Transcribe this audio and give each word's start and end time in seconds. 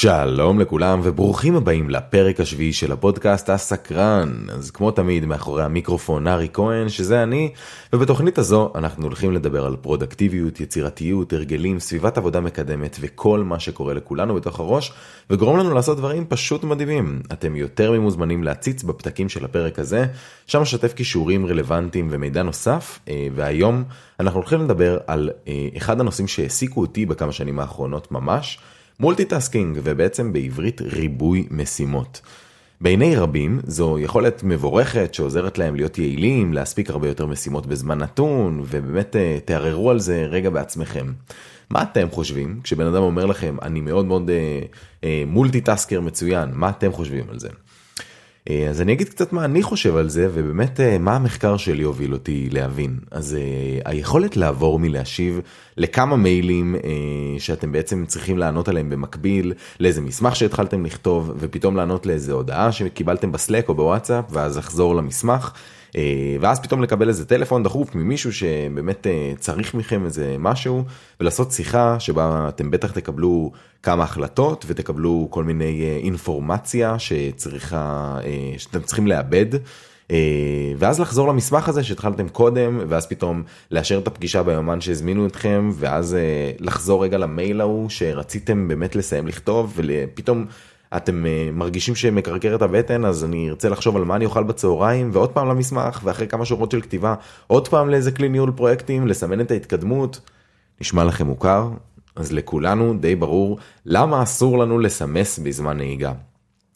שלום 0.00 0.60
לכולם 0.60 1.00
וברוכים 1.02 1.56
הבאים 1.56 1.90
לפרק 1.90 2.40
השביעי 2.40 2.72
של 2.72 2.92
הפודקאסט 2.92 3.50
הסקרן 3.50 4.46
אז 4.52 4.70
כמו 4.70 4.90
תמיד 4.90 5.24
מאחורי 5.24 5.64
המיקרופון 5.64 6.26
ארי 6.26 6.48
כהן 6.52 6.88
שזה 6.88 7.22
אני 7.22 7.52
ובתוכנית 7.92 8.38
הזו 8.38 8.72
אנחנו 8.74 9.04
הולכים 9.04 9.32
לדבר 9.32 9.66
על 9.66 9.76
פרודקטיביות 9.76 10.60
יצירתיות 10.60 11.32
הרגלים 11.32 11.80
סביבת 11.80 12.18
עבודה 12.18 12.40
מקדמת 12.40 12.96
וכל 13.00 13.42
מה 13.42 13.60
שקורה 13.60 13.94
לכולנו 13.94 14.34
בתוך 14.34 14.60
הראש 14.60 14.92
וגורם 15.30 15.56
לנו 15.56 15.74
לעשות 15.74 15.98
דברים 15.98 16.24
פשוט 16.28 16.64
מדהימים 16.64 17.20
אתם 17.32 17.56
יותר 17.56 17.92
ממוזמנים 17.92 18.44
להציץ 18.44 18.82
בפתקים 18.82 19.28
של 19.28 19.44
הפרק 19.44 19.78
הזה 19.78 20.06
שם 20.46 20.62
אשתף 20.62 20.92
כישורים 20.92 21.46
רלוונטיים 21.46 22.08
ומידע 22.10 22.42
נוסף 22.42 22.98
אה, 23.08 23.28
והיום 23.34 23.84
אנחנו 24.20 24.40
הולכים 24.40 24.60
לדבר 24.60 24.98
על 25.06 25.30
אה, 25.48 25.68
אחד 25.76 26.00
הנושאים 26.00 26.28
שהעסיקו 26.28 26.80
אותי 26.80 27.06
בכמה 27.06 27.32
שנים 27.32 27.58
האחרונות 27.58 28.12
ממש. 28.12 28.58
multitasking 29.00 29.78
ובעצם 29.82 30.32
בעברית 30.32 30.80
ריבוי 30.80 31.46
משימות. 31.50 32.20
בעיני 32.80 33.16
רבים 33.16 33.60
זו 33.66 33.98
יכולת 33.98 34.42
מבורכת 34.44 35.14
שעוזרת 35.14 35.58
להם 35.58 35.74
להיות 35.74 35.98
יעילים, 35.98 36.52
להספיק 36.52 36.90
הרבה 36.90 37.08
יותר 37.08 37.26
משימות 37.26 37.66
בזמן 37.66 37.98
נתון 37.98 38.60
ובאמת 38.66 39.16
אה, 39.16 39.38
תהרהרו 39.44 39.90
על 39.90 39.98
זה 39.98 40.26
רגע 40.30 40.50
בעצמכם. 40.50 41.12
מה 41.70 41.82
אתם 41.82 42.10
חושבים 42.10 42.60
כשבן 42.62 42.86
אדם 42.86 43.02
אומר 43.02 43.26
לכם 43.26 43.56
אני 43.62 43.80
מאוד 43.80 44.04
מאוד 44.06 44.30
אה, 44.30 44.60
אה, 45.04 45.22
multitasker 45.26 46.00
מצוין, 46.00 46.50
מה 46.52 46.70
אתם 46.70 46.92
חושבים 46.92 47.24
על 47.30 47.38
זה? 47.38 47.48
אה, 48.50 48.68
אז 48.68 48.80
אני 48.80 48.92
אגיד 48.92 49.08
קצת 49.08 49.32
מה 49.32 49.44
אני 49.44 49.62
חושב 49.62 49.96
על 49.96 50.08
זה 50.08 50.28
ובאמת 50.34 50.80
אה, 50.80 50.98
מה 50.98 51.16
המחקר 51.16 51.56
שלי 51.56 51.82
הוביל 51.82 52.12
אותי 52.12 52.48
להבין. 52.52 52.98
אז 53.10 53.34
אה, 53.34 53.90
היכולת 53.90 54.36
לעבור 54.36 54.78
מלהשיב 54.78 55.40
לכמה 55.76 56.16
מיילים 56.16 56.76
שאתם 57.38 57.72
בעצם 57.72 58.04
צריכים 58.06 58.38
לענות 58.38 58.68
עליהם 58.68 58.90
במקביל 58.90 59.52
לאיזה 59.80 60.00
מסמך 60.00 60.36
שהתחלתם 60.36 60.84
לכתוב 60.84 61.32
ופתאום 61.38 61.76
לענות 61.76 62.06
לאיזה 62.06 62.32
הודעה 62.32 62.72
שקיבלתם 62.72 63.32
בסלק 63.32 63.68
או 63.68 63.74
בוואטסאפ 63.74 64.24
ואז 64.30 64.58
לחזור 64.58 64.96
למסמך. 64.96 65.52
אה, 65.96 66.36
ואז 66.40 66.60
פתאום 66.60 66.82
לקבל 66.82 67.08
איזה 67.08 67.24
טלפון 67.24 67.62
דחוף 67.62 67.94
ממישהו 67.94 68.32
שבאמת 68.32 69.06
אה, 69.06 69.32
צריך 69.38 69.74
מכם 69.74 70.04
איזה 70.04 70.36
משהו 70.38 70.84
ולעשות 71.20 71.52
שיחה 71.52 72.00
שבה 72.00 72.48
אתם 72.48 72.70
בטח 72.70 72.90
תקבלו 72.90 73.52
כמה 73.82 74.04
החלטות 74.04 74.64
ותקבלו 74.68 75.26
כל 75.30 75.44
מיני 75.44 75.82
אה, 75.82 75.96
אינפורמציה 75.96 76.98
שצריכה 76.98 78.18
שאתם 78.58 78.80
צריכים 78.80 79.06
לאבד. 79.06 79.46
ואז 80.78 81.00
לחזור 81.00 81.28
למסמך 81.28 81.68
הזה 81.68 81.84
שהתחלתם 81.84 82.28
קודם 82.28 82.80
ואז 82.88 83.06
פתאום 83.06 83.42
לאשר 83.70 83.98
את 83.98 84.06
הפגישה 84.06 84.42
ביומן 84.42 84.80
שהזמינו 84.80 85.26
אתכם 85.26 85.70
ואז 85.74 86.16
לחזור 86.58 87.04
רגע 87.04 87.18
למייל 87.18 87.60
ההוא 87.60 87.90
שרציתם 87.90 88.68
באמת 88.68 88.96
לסיים 88.96 89.26
לכתוב 89.26 89.72
ופתאום 89.76 90.46
אתם 90.96 91.24
uh, 91.24 91.52
מרגישים 91.52 91.94
שמקרקר 91.94 92.54
את 92.54 92.62
הבטן 92.62 93.04
אז 93.04 93.24
אני 93.24 93.50
ארצה 93.50 93.68
לחשוב 93.68 93.96
על 93.96 94.04
מה 94.04 94.16
אני 94.16 94.24
אוכל 94.24 94.42
בצהריים 94.42 95.10
ועוד 95.12 95.30
פעם 95.30 95.48
למסמך 95.48 96.00
ואחרי 96.04 96.26
כמה 96.26 96.44
שורות 96.44 96.70
של 96.70 96.80
כתיבה 96.80 97.14
עוד 97.46 97.68
פעם 97.68 97.90
לאיזה 97.90 98.12
כלי 98.12 98.28
ניהול 98.28 98.52
פרויקטים 98.56 99.06
לסמן 99.06 99.40
את 99.40 99.50
ההתקדמות. 99.50 100.20
נשמע 100.80 101.04
לכם 101.04 101.26
מוכר? 101.26 101.70
אז 102.16 102.32
לכולנו 102.32 102.94
די 103.00 103.16
ברור 103.16 103.58
למה 103.86 104.22
אסור 104.22 104.58
לנו 104.58 104.78
לסמס 104.78 105.38
בזמן 105.38 105.76
נהיגה. 105.76 106.12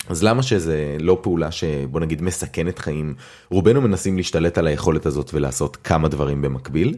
אז 0.08 0.24
למה 0.24 0.42
שזה 0.42 0.96
לא 1.00 1.18
פעולה 1.22 1.50
שבוא 1.50 2.00
נגיד 2.00 2.22
מסכנת 2.22 2.78
חיים 2.78 3.14
רובנו 3.50 3.80
מנסים 3.80 4.16
להשתלט 4.16 4.58
על 4.58 4.66
היכולת 4.66 5.06
הזאת 5.06 5.30
ולעשות 5.34 5.76
כמה 5.76 6.08
דברים 6.08 6.42
במקביל. 6.42 6.96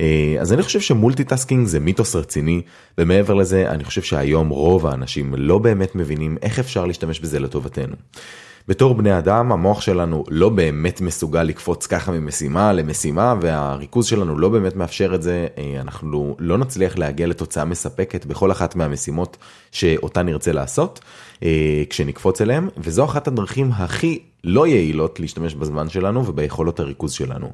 אה, 0.00 0.36
אז 0.40 0.52
אני 0.52 0.62
חושב 0.62 0.80
ש 0.80 0.92
multitasking 0.92 1.66
זה 1.66 1.80
מיתוס 1.80 2.16
רציני 2.16 2.62
ומעבר 2.98 3.34
לזה 3.34 3.70
אני 3.70 3.84
חושב 3.84 4.02
שהיום 4.02 4.48
רוב 4.48 4.86
האנשים 4.86 5.34
לא 5.36 5.58
באמת 5.58 5.94
מבינים 5.94 6.36
איך 6.42 6.58
אפשר 6.58 6.86
להשתמש 6.86 7.20
בזה 7.20 7.40
לטובתנו. 7.40 7.96
בתור 8.68 8.94
בני 8.94 9.18
אדם 9.18 9.52
המוח 9.52 9.80
שלנו 9.80 10.24
לא 10.28 10.48
באמת 10.48 11.00
מסוגל 11.00 11.42
לקפוץ 11.42 11.86
ככה 11.86 12.12
ממשימה 12.12 12.72
למשימה 12.72 13.34
והריכוז 13.40 14.06
שלנו 14.06 14.38
לא 14.38 14.48
באמת 14.48 14.76
מאפשר 14.76 15.14
את 15.14 15.22
זה 15.22 15.46
אה, 15.58 15.80
אנחנו 15.80 16.36
לא 16.38 16.58
נצליח 16.58 16.98
להגיע 16.98 17.26
לתוצאה 17.26 17.64
מספקת 17.64 18.26
בכל 18.26 18.52
אחת 18.52 18.76
מהמשימות 18.76 19.36
שאותה 19.72 20.22
נרצה 20.22 20.52
לעשות 20.52 21.00
כשנקפוץ 21.90 22.40
אליהם 22.40 22.68
וזו 22.76 23.04
אחת 23.04 23.28
הדרכים 23.28 23.70
הכי 23.72 24.18
לא 24.44 24.66
יעילות 24.66 25.20
להשתמש 25.20 25.54
בזמן 25.54 25.88
שלנו 25.88 26.26
וביכולות 26.26 26.80
הריכוז 26.80 27.12
שלנו. 27.12 27.50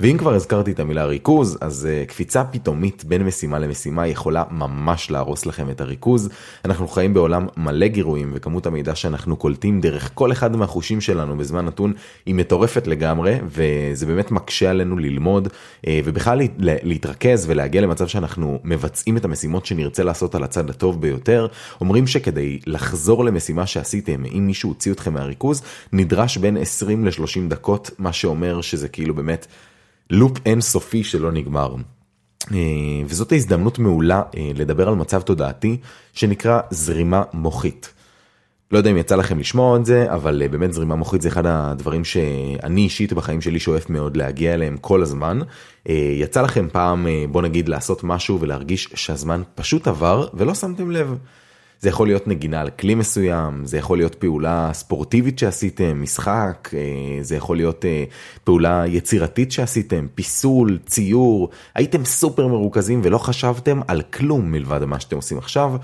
ואם 0.00 0.18
כבר 0.18 0.34
הזכרתי 0.34 0.70
את 0.70 0.80
המילה 0.80 1.04
ריכוז, 1.04 1.58
אז 1.60 1.88
uh, 1.88 2.08
קפיצה 2.08 2.44
פתאומית 2.44 3.04
בין 3.04 3.22
משימה 3.22 3.58
למשימה 3.58 4.06
יכולה 4.06 4.44
ממש 4.50 5.10
להרוס 5.10 5.46
לכם 5.46 5.70
את 5.70 5.80
הריכוז. 5.80 6.28
אנחנו 6.64 6.88
חיים 6.88 7.14
בעולם 7.14 7.46
מלא 7.56 7.86
גירויים 7.86 8.30
וכמות 8.34 8.66
המידע 8.66 8.94
שאנחנו 8.94 9.36
קולטים 9.36 9.80
דרך 9.80 10.10
כל 10.14 10.32
אחד 10.32 10.56
מהחושים 10.56 11.00
שלנו 11.00 11.38
בזמן 11.38 11.64
נתון 11.64 11.92
היא 12.26 12.34
מטורפת 12.34 12.86
לגמרי 12.86 13.38
וזה 13.46 14.06
באמת 14.06 14.30
מקשה 14.30 14.70
עלינו 14.70 14.98
ללמוד 14.98 15.48
uh, 15.48 15.88
ובכלל 16.04 16.40
להתרכז 16.58 17.46
ולהגיע 17.48 17.80
למצב 17.80 18.06
שאנחנו 18.06 18.58
מבצעים 18.64 19.16
את 19.16 19.24
המשימות 19.24 19.66
שנרצה 19.66 20.04
לעשות 20.04 20.34
על 20.34 20.42
הצד 20.42 20.70
הטוב 20.70 21.00
ביותר. 21.00 21.46
אומרים 21.80 22.06
שכדי 22.06 22.58
לחזור 22.66 23.24
למשימה 23.24 23.66
שעשיתם 23.66 24.24
אם 24.24 24.46
מישהו 24.46 24.70
הוציא 24.70 24.92
אתכם 24.92 25.14
מהריכוז 25.14 25.62
נדרש 25.92 26.25
בין 26.38 26.56
20 26.56 27.04
ל-30 27.04 27.48
דקות, 27.48 27.90
מה 27.98 28.12
שאומר 28.12 28.60
שזה 28.60 28.88
כאילו 28.88 29.14
באמת 29.14 29.46
לופ 30.10 30.38
אינסופי 30.46 31.04
שלא 31.04 31.32
נגמר. 31.32 31.76
אה, 32.52 32.58
וזאת 33.06 33.32
ההזדמנות 33.32 33.78
מעולה 33.78 34.22
אה, 34.36 34.50
לדבר 34.54 34.88
על 34.88 34.94
מצב 34.94 35.20
תודעתי 35.20 35.76
שנקרא 36.12 36.60
זרימה 36.70 37.22
מוחית. 37.32 37.92
לא 38.70 38.78
יודע 38.78 38.90
אם 38.90 38.96
יצא 38.96 39.16
לכם 39.16 39.38
לשמוע 39.38 39.76
את 39.76 39.86
זה, 39.86 40.12
אבל 40.12 40.42
אה, 40.42 40.48
באמת 40.48 40.72
זרימה 40.72 40.94
מוחית 40.94 41.22
זה 41.22 41.28
אחד 41.28 41.46
הדברים 41.46 42.04
שאני 42.04 42.80
אישית 42.80 43.12
בחיים 43.12 43.40
שלי 43.40 43.60
שואף 43.60 43.90
מאוד 43.90 44.16
להגיע 44.16 44.54
אליהם 44.54 44.76
כל 44.76 45.02
הזמן. 45.02 45.38
יצא 46.20 46.42
לכם 46.42 46.68
פעם, 46.72 47.06
בוא 47.30 47.42
נגיד, 47.42 47.68
לעשות 47.68 48.04
משהו 48.04 48.40
ולהרגיש 48.40 48.88
שהזמן 48.94 49.42
פשוט 49.54 49.88
עבר 49.88 50.28
ולא 50.34 50.54
שמתם 50.54 50.90
לב. 50.90 51.18
זה 51.80 51.88
יכול 51.88 52.06
להיות 52.06 52.28
נגינה 52.28 52.60
על 52.60 52.70
כלי 52.70 52.94
מסוים, 52.94 53.64
זה 53.64 53.78
יכול 53.78 53.98
להיות 53.98 54.14
פעולה 54.14 54.70
ספורטיבית 54.72 55.38
שעשיתם, 55.38 56.02
משחק, 56.02 56.70
אה, 56.74 57.22
זה 57.22 57.36
יכול 57.36 57.56
להיות 57.56 57.84
אה, 57.84 58.04
פעולה 58.44 58.84
יצירתית 58.86 59.52
שעשיתם, 59.52 60.06
פיסול, 60.14 60.78
ציור, 60.86 61.48
הייתם 61.74 62.04
סופר 62.04 62.46
מרוכזים 62.46 63.00
ולא 63.04 63.18
חשבתם 63.18 63.80
על 63.88 64.02
כלום 64.02 64.52
מלבד 64.52 64.84
מה 64.84 65.00
שאתם 65.00 65.16
עושים 65.16 65.38
עכשיו. 65.38 65.76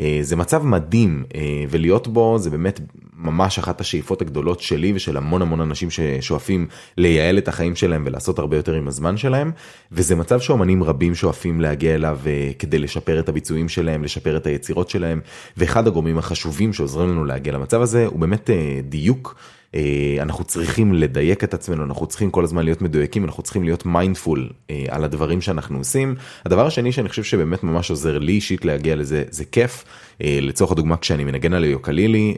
אה, 0.00 0.18
זה 0.22 0.36
מצב 0.36 0.66
מדהים 0.66 1.24
ולהיות 1.70 2.08
בו 2.08 2.38
זה 2.38 2.50
באמת 2.50 2.80
ממש 3.22 3.58
אחת 3.58 3.80
השאיפות 3.80 4.22
הגדולות 4.22 4.60
שלי 4.60 4.92
ושל 4.94 5.16
המון 5.16 5.42
המון 5.42 5.60
אנשים 5.60 5.88
ששואפים 5.90 6.66
לייעל 6.96 7.38
את 7.38 7.48
החיים 7.48 7.76
שלהם 7.76 8.02
ולעשות 8.06 8.38
הרבה 8.38 8.56
יותר 8.56 8.74
עם 8.74 8.88
הזמן 8.88 9.16
שלהם 9.16 9.50
וזה 9.92 10.16
מצב 10.16 10.40
שאומנים 10.40 10.82
רבים 10.82 11.14
שואפים 11.14 11.60
להגיע 11.60 11.94
אליו 11.94 12.18
כדי 12.58 12.78
לשפר 12.78 13.20
את 13.20 13.28
הביצועים 13.28 13.68
שלהם 13.68 14.04
לשפר 14.04 14.36
את 14.36 14.46
היצירות 14.46 14.90
שלהם 14.90 15.20
ואחד 15.56 15.86
הגורמים 15.86 16.18
החשובים 16.18 16.72
שעוזרים 16.72 17.08
לנו 17.10 17.24
להגיע 17.24 17.52
למצב 17.52 17.82
הזה 17.82 18.06
הוא 18.06 18.18
באמת 18.18 18.50
אה, 18.50 18.80
דיוק. 18.84 19.34
אה, 19.74 20.16
אנחנו 20.22 20.44
צריכים 20.44 20.94
לדייק 20.94 21.44
את 21.44 21.54
עצמנו, 21.54 21.84
אנחנו 21.84 22.06
צריכים 22.06 22.30
כל 22.30 22.44
הזמן 22.44 22.64
להיות 22.64 22.82
מדויקים, 22.82 23.24
אנחנו 23.24 23.42
צריכים 23.42 23.64
להיות 23.64 23.86
mindful 23.86 24.48
אה, 24.70 24.84
על 24.88 25.04
הדברים 25.04 25.40
שאנחנו 25.40 25.78
עושים. 25.78 26.14
הדבר 26.44 26.66
השני 26.66 26.92
שאני 26.92 27.08
חושב 27.08 27.22
שבאמת 27.22 27.64
ממש 27.64 27.90
עוזר 27.90 28.18
לי 28.18 28.32
אישית 28.32 28.64
להגיע 28.64 28.96
לזה, 28.96 29.24
זה 29.30 29.44
כיף. 29.44 29.84
אה, 30.24 30.38
לצורך 30.42 30.72
הדוגמה 30.72 30.96
כשאני 30.96 31.24
מנגן 31.24 31.52
על 31.52 31.64
יוקללי 31.64 32.34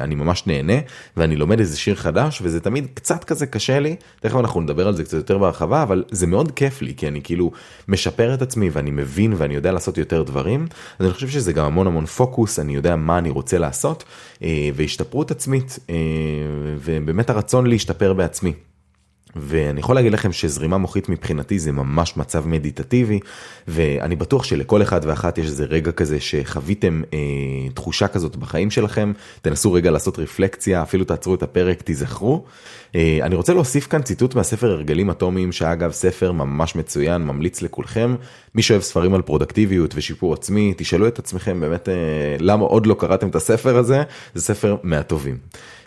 אני 0.00 0.14
ממש 0.14 0.46
נהנה 0.46 0.72
ואני 1.16 1.36
לומד 1.36 1.58
איזה 1.58 1.78
שיר 1.78 1.94
חדש 1.94 2.40
וזה 2.42 2.60
תמיד 2.60 2.86
קצת 2.94 3.24
כזה 3.24 3.46
קשה 3.46 3.80
לי, 3.80 3.96
תכף 4.20 4.36
אנחנו 4.36 4.60
נדבר 4.60 4.86
על 4.86 4.96
זה 4.96 5.04
קצת 5.04 5.16
יותר 5.16 5.38
בהרחבה 5.38 5.82
אבל 5.82 6.04
זה 6.10 6.26
מאוד 6.26 6.52
כיף 6.52 6.82
לי 6.82 6.94
כי 6.96 7.08
אני 7.08 7.22
כאילו 7.22 7.50
משפר 7.88 8.34
את 8.34 8.42
עצמי 8.42 8.70
ואני 8.72 8.90
מבין 8.90 9.34
ואני 9.36 9.54
יודע 9.54 9.72
לעשות 9.72 9.98
יותר 9.98 10.22
דברים 10.22 10.66
אז 10.98 11.06
אני 11.06 11.14
חושב 11.14 11.28
שזה 11.28 11.52
גם 11.52 11.64
המון 11.64 11.86
המון 11.86 12.06
פוקוס 12.06 12.58
אני 12.58 12.74
יודע 12.74 12.96
מה 12.96 13.18
אני 13.18 13.30
רוצה 13.30 13.58
לעשות 13.58 14.04
והשתפרות 14.74 15.30
עצמית 15.30 15.78
ובאמת 16.78 17.30
הרצון 17.30 17.66
להשתפר 17.66 18.12
בעצמי. 18.12 18.52
ואני 19.36 19.80
יכול 19.80 19.94
להגיד 19.94 20.12
לכם 20.12 20.32
שזרימה 20.32 20.78
מוחית 20.78 21.08
מבחינתי 21.08 21.58
זה 21.58 21.72
ממש 21.72 22.16
מצב 22.16 22.48
מדיטטיבי 22.48 23.20
ואני 23.68 24.16
בטוח 24.16 24.44
שלכל 24.44 24.82
אחד 24.82 25.00
ואחת 25.04 25.38
יש 25.38 25.46
איזה 25.46 25.64
רגע 25.64 25.92
כזה 25.92 26.20
שחוויתם 26.20 27.02
אה, 27.12 27.18
תחושה 27.74 28.08
כזאת 28.08 28.36
בחיים 28.36 28.70
שלכם 28.70 29.12
תנסו 29.42 29.72
רגע 29.72 29.90
לעשות 29.90 30.18
רפלקציה 30.18 30.82
אפילו 30.82 31.04
תעצרו 31.04 31.34
את 31.34 31.42
הפרק 31.42 31.82
תיזכרו. 31.82 32.44
אה, 32.94 33.18
אני 33.22 33.34
רוצה 33.34 33.54
להוסיף 33.54 33.86
כאן 33.86 34.02
ציטוט 34.02 34.34
מהספר 34.34 34.70
הרגלים 34.70 35.10
אטומיים 35.10 35.52
שאגב 35.52 35.92
ספר 35.92 36.32
ממש 36.32 36.76
מצוין 36.76 37.22
ממליץ 37.22 37.62
לכולכם 37.62 38.14
מי 38.54 38.62
שאוהב 38.62 38.82
ספרים 38.82 39.14
על 39.14 39.22
פרודקטיביות 39.22 39.94
ושיפור 39.96 40.34
עצמי 40.34 40.74
תשאלו 40.76 41.08
את 41.08 41.18
עצמכם 41.18 41.60
באמת 41.60 41.88
אה, 41.88 41.94
למה 42.40 42.64
עוד 42.64 42.86
לא 42.86 42.94
קראתם 42.98 43.28
את 43.28 43.34
הספר 43.34 43.76
הזה 43.76 44.02
זה 44.34 44.42
ספר 44.42 44.76
מהטובים. 44.82 45.38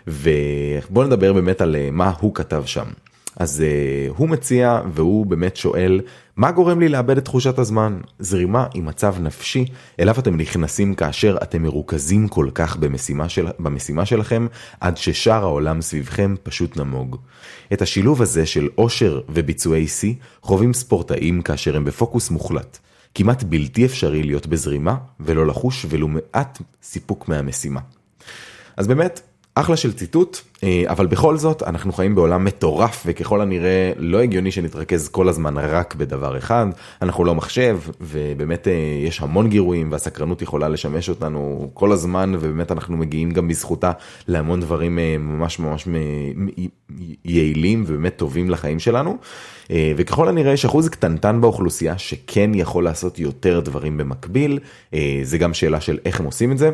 ובואו 0.06 1.06
נדבר 1.06 1.32
באמת 1.32 1.60
על 1.60 1.76
אה, 1.76 1.88
מה 1.92 2.12
הוא 2.20 2.34
כתב 2.34 2.62
שם. 2.66 2.86
אז 3.36 3.62
uh, 3.62 4.14
הוא 4.16 4.28
מציע 4.28 4.80
והוא 4.94 5.26
באמת 5.26 5.56
שואל 5.56 6.00
מה 6.36 6.50
גורם 6.50 6.80
לי 6.80 6.88
לאבד 6.88 7.18
את 7.18 7.24
תחושת 7.24 7.58
הזמן? 7.58 8.00
זרימה 8.18 8.66
היא 8.74 8.82
מצב 8.82 9.16
נפשי 9.20 9.64
אליו 10.00 10.14
אתם 10.18 10.36
נכנסים 10.36 10.94
כאשר 10.94 11.36
אתם 11.42 11.62
מרוכזים 11.62 12.28
כל 12.28 12.48
כך 12.54 12.76
במשימה, 12.76 13.28
של, 13.28 13.46
במשימה 13.58 14.06
שלכם 14.06 14.46
עד 14.80 14.96
ששאר 14.96 15.42
העולם 15.42 15.80
סביבכם 15.80 16.34
פשוט 16.42 16.76
נמוג. 16.76 17.16
את 17.72 17.82
השילוב 17.82 18.22
הזה 18.22 18.46
של 18.46 18.68
עושר 18.74 19.20
וביצועי 19.28 19.86
שיא 19.86 20.14
חווים 20.42 20.72
ספורטאים 20.72 21.42
כאשר 21.42 21.76
הם 21.76 21.84
בפוקוס 21.84 22.30
מוחלט. 22.30 22.78
כמעט 23.14 23.42
בלתי 23.42 23.84
אפשרי 23.84 24.22
להיות 24.22 24.46
בזרימה 24.46 24.96
ולא 25.20 25.46
לחוש 25.46 25.86
ולו 25.88 26.08
מעט 26.08 26.62
סיפוק 26.82 27.28
מהמשימה. 27.28 27.80
אז 28.76 28.86
באמת, 28.86 29.20
אחלה 29.56 29.76
של 29.76 29.92
ציטוט, 29.92 30.40
אה, 30.62 30.82
אבל 30.86 31.06
בכל 31.06 31.36
זאת 31.36 31.62
אנחנו 31.62 31.92
חיים 31.92 32.14
בעולם 32.14 32.44
מטורף 32.44 33.02
וככל 33.06 33.40
הנראה 33.40 33.92
לא 33.96 34.22
הגיוני 34.22 34.50
שנתרכז 34.50 35.08
כל 35.08 35.28
הזמן 35.28 35.58
רק 35.58 35.94
בדבר 35.94 36.38
אחד, 36.38 36.66
אנחנו 37.02 37.24
לא 37.24 37.34
מחשב 37.34 37.78
ובאמת 38.00 38.68
אה, 38.68 38.72
יש 39.06 39.20
המון 39.20 39.48
גירויים 39.48 39.92
והסקרנות 39.92 40.42
יכולה 40.42 40.68
לשמש 40.68 41.08
אותנו 41.08 41.70
כל 41.74 41.92
הזמן 41.92 42.32
ובאמת 42.34 42.72
אנחנו 42.72 42.96
מגיעים 42.96 43.30
גם 43.30 43.48
בזכותה 43.48 43.92
להמון 44.28 44.60
דברים 44.60 44.98
אה, 44.98 45.16
ממש 45.18 45.58
ממש 45.58 45.88
יעילים 47.24 47.84
ובאמת 47.86 48.16
טובים 48.16 48.50
לחיים 48.50 48.78
שלנו. 48.78 49.16
וככל 49.96 50.28
הנראה 50.28 50.52
יש 50.52 50.64
אחוז 50.64 50.88
קטנטן 50.88 51.40
באוכלוסייה 51.40 51.98
שכן 51.98 52.50
יכול 52.54 52.84
לעשות 52.84 53.18
יותר 53.18 53.60
דברים 53.60 53.96
במקביל, 53.96 54.58
זה 55.22 55.38
גם 55.38 55.54
שאלה 55.54 55.80
של 55.80 55.98
איך 56.04 56.20
הם 56.20 56.26
עושים 56.26 56.52
את 56.52 56.58
זה. 56.58 56.70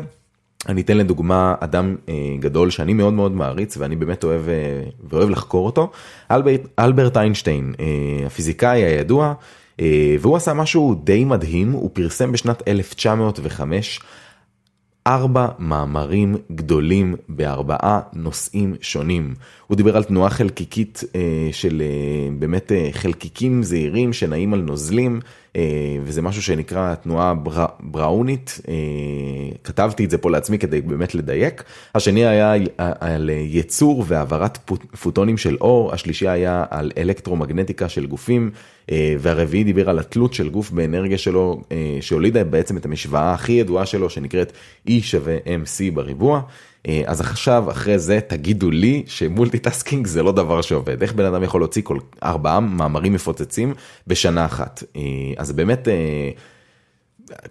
אני 0.69 0.81
אתן 0.81 0.97
לדוגמה 0.97 1.55
אדם 1.59 1.95
אה, 2.09 2.13
גדול 2.39 2.69
שאני 2.69 2.93
מאוד 2.93 3.13
מאוד 3.13 3.31
מעריץ 3.31 3.77
ואני 3.77 3.95
באמת 3.95 4.23
אוהב 4.23 4.49
אה, 4.49 4.83
ואוהב 5.09 5.29
לחקור 5.29 5.65
אותו, 5.65 5.91
אלברט, 6.31 6.61
אלברט 6.79 7.17
איינשטיין, 7.17 7.73
אה, 7.79 8.25
הפיזיקאי 8.25 8.83
הידוע, 8.83 9.33
והוא 10.19 10.35
עשה 10.35 10.53
משהו 10.53 10.95
די 11.03 11.25
מדהים, 11.25 11.71
הוא 11.71 11.89
פרסם 11.93 12.31
בשנת 12.31 12.67
1905 12.67 13.99
ארבע 15.07 15.47
מאמרים 15.59 16.35
גדולים 16.51 17.15
בארבעה 17.29 17.99
נושאים 18.13 18.75
שונים. 18.81 19.35
הוא 19.67 19.77
דיבר 19.77 19.97
על 19.97 20.03
תנועה 20.03 20.29
חלקיקית 20.29 21.03
של 21.51 21.83
באמת 22.39 22.71
חלקיקים 22.91 23.63
זעירים 23.63 24.13
שנעים 24.13 24.53
על 24.53 24.61
נוזלים. 24.61 25.19
אה, 25.55 25.97
וזה 26.03 26.21
משהו 26.21 26.41
שנקרא 26.41 26.95
תנועה 26.95 27.33
בר... 27.33 27.65
בראונית, 27.79 28.61
אה, 28.67 28.73
כתבתי 29.63 30.05
את 30.05 30.09
זה 30.09 30.17
פה 30.17 30.31
לעצמי 30.31 30.59
כדי 30.59 30.81
באמת 30.81 31.15
לדייק. 31.15 31.63
השני 31.95 32.25
היה 32.25 32.53
על 32.77 33.29
יצור 33.33 34.05
והעברת 34.07 34.57
פוטונים 35.01 35.37
של 35.37 35.57
אור, 35.61 35.93
השלישי 35.93 36.27
היה 36.27 36.65
על 36.69 36.91
אלקטרומגנטיקה 36.97 37.89
של 37.89 38.05
גופים, 38.05 38.51
אה, 38.91 39.15
והרביעי 39.19 39.63
דיבר 39.63 39.89
על 39.89 39.99
התלות 39.99 40.33
של 40.33 40.49
גוף 40.49 40.71
באנרגיה 40.71 41.17
שלו, 41.17 41.61
שהולידה 42.01 42.43
בעצם 42.43 42.77
את 42.77 42.85
המשוואה 42.85 43.33
הכי 43.33 43.51
ידועה 43.51 43.85
שלו 43.85 44.09
שנקראת 44.09 44.51
E 44.87 44.91
שווה 45.01 45.37
MC 45.37 45.93
בריבוע. 45.93 46.41
אה, 46.87 47.01
אז 47.05 47.21
עכשיו 47.21 47.71
אחרי 47.71 47.99
זה 47.99 48.19
תגידו 48.27 48.71
לי 48.71 49.03
ש 49.07 49.21
multitasking 49.21 50.07
זה 50.07 50.23
לא 50.23 50.31
דבר 50.31 50.61
שעובד 50.61 51.01
איך 51.01 51.13
בן 51.13 51.25
אדם 51.25 51.43
יכול 51.43 51.61
להוציא 51.61 51.81
כל 51.81 51.97
ארבעה 52.23 52.59
מאמרים 52.59 53.13
מפוצצים 53.13 53.73
בשנה 54.07 54.45
אחת 54.45 54.83
אה, 54.95 55.01
אז 55.37 55.51
באמת. 55.51 55.87
אה, 55.87 56.29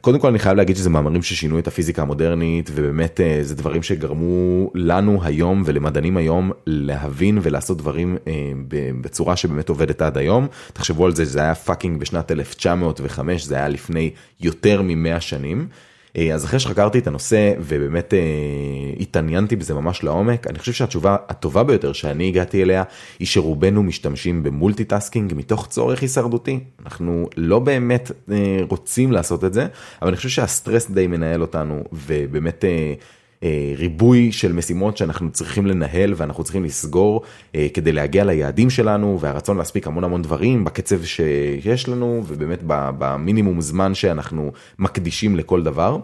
קודם 0.00 0.18
כל 0.18 0.28
אני 0.28 0.38
חייב 0.38 0.56
להגיד 0.56 0.76
שזה 0.76 0.90
מאמרים 0.90 1.22
ששינו 1.22 1.58
את 1.58 1.68
הפיזיקה 1.68 2.02
המודרנית 2.02 2.70
ובאמת 2.74 3.20
זה 3.42 3.54
דברים 3.54 3.82
שגרמו 3.82 4.70
לנו 4.74 5.24
היום 5.24 5.62
ולמדענים 5.66 6.16
היום 6.16 6.52
להבין 6.66 7.38
ולעשות 7.42 7.78
דברים 7.78 8.16
בצורה 9.00 9.36
שבאמת 9.36 9.68
עובדת 9.68 10.02
עד 10.02 10.18
היום. 10.18 10.46
תחשבו 10.72 11.06
על 11.06 11.14
זה 11.14 11.24
זה 11.24 11.40
היה 11.40 11.54
fucking 11.54 12.00
בשנת 12.00 12.30
1905 12.30 13.44
זה 13.44 13.56
היה 13.56 13.68
לפני 13.68 14.10
יותר 14.40 14.82
ממאה 14.84 15.20
שנים. 15.20 15.68
אה, 16.16 16.34
אז 16.34 16.44
אחרי 16.44 16.60
שחקרתי 16.60 16.98
את 16.98 17.06
הנושא 17.06 17.52
ובאמת 17.58 18.14
אה, 18.14 18.18
התעניינתי 19.00 19.56
בזה 19.56 19.74
ממש 19.74 20.04
לעומק, 20.04 20.46
אני 20.46 20.58
חושב 20.58 20.72
שהתשובה 20.72 21.16
הטובה 21.28 21.64
ביותר 21.64 21.92
שאני 21.92 22.28
הגעתי 22.28 22.62
אליה 22.62 22.82
היא 23.18 23.26
שרובנו 23.26 23.82
משתמשים 23.82 24.42
ב 24.42 24.49
multitasking 24.49 25.34
מתוך 25.36 25.66
צורך 25.68 26.02
הישרדותי. 26.02 26.60
אנחנו 26.84 27.28
לא 27.36 27.58
באמת 27.58 28.10
אה, 28.30 28.60
רוצים 28.68 29.12
לעשות 29.12 29.44
את 29.44 29.54
זה, 29.54 29.66
אבל 30.02 30.08
אני 30.08 30.16
חושב 30.16 30.28
שהסטרס 30.28 30.90
די 30.90 31.06
מנהל 31.06 31.40
אותנו 31.42 31.84
ובאמת... 31.92 32.64
ריבוי 33.76 34.32
של 34.32 34.52
משימות 34.52 34.96
שאנחנו 34.96 35.30
צריכים 35.30 35.66
לנהל 35.66 36.14
ואנחנו 36.16 36.44
צריכים 36.44 36.64
לסגור 36.64 37.22
כדי 37.74 37.92
להגיע 37.92 38.24
ליעדים 38.24 38.70
שלנו 38.70 39.18
והרצון 39.20 39.58
להספיק 39.58 39.86
המון 39.86 40.04
המון 40.04 40.22
דברים 40.22 40.64
בקצב 40.64 41.04
שיש 41.04 41.88
לנו 41.88 42.22
ובאמת 42.26 42.60
במינימום 42.66 43.60
זמן 43.60 43.94
שאנחנו 43.94 44.52
מקדישים 44.78 45.36
לכל 45.36 45.62
דבר. 45.62 45.98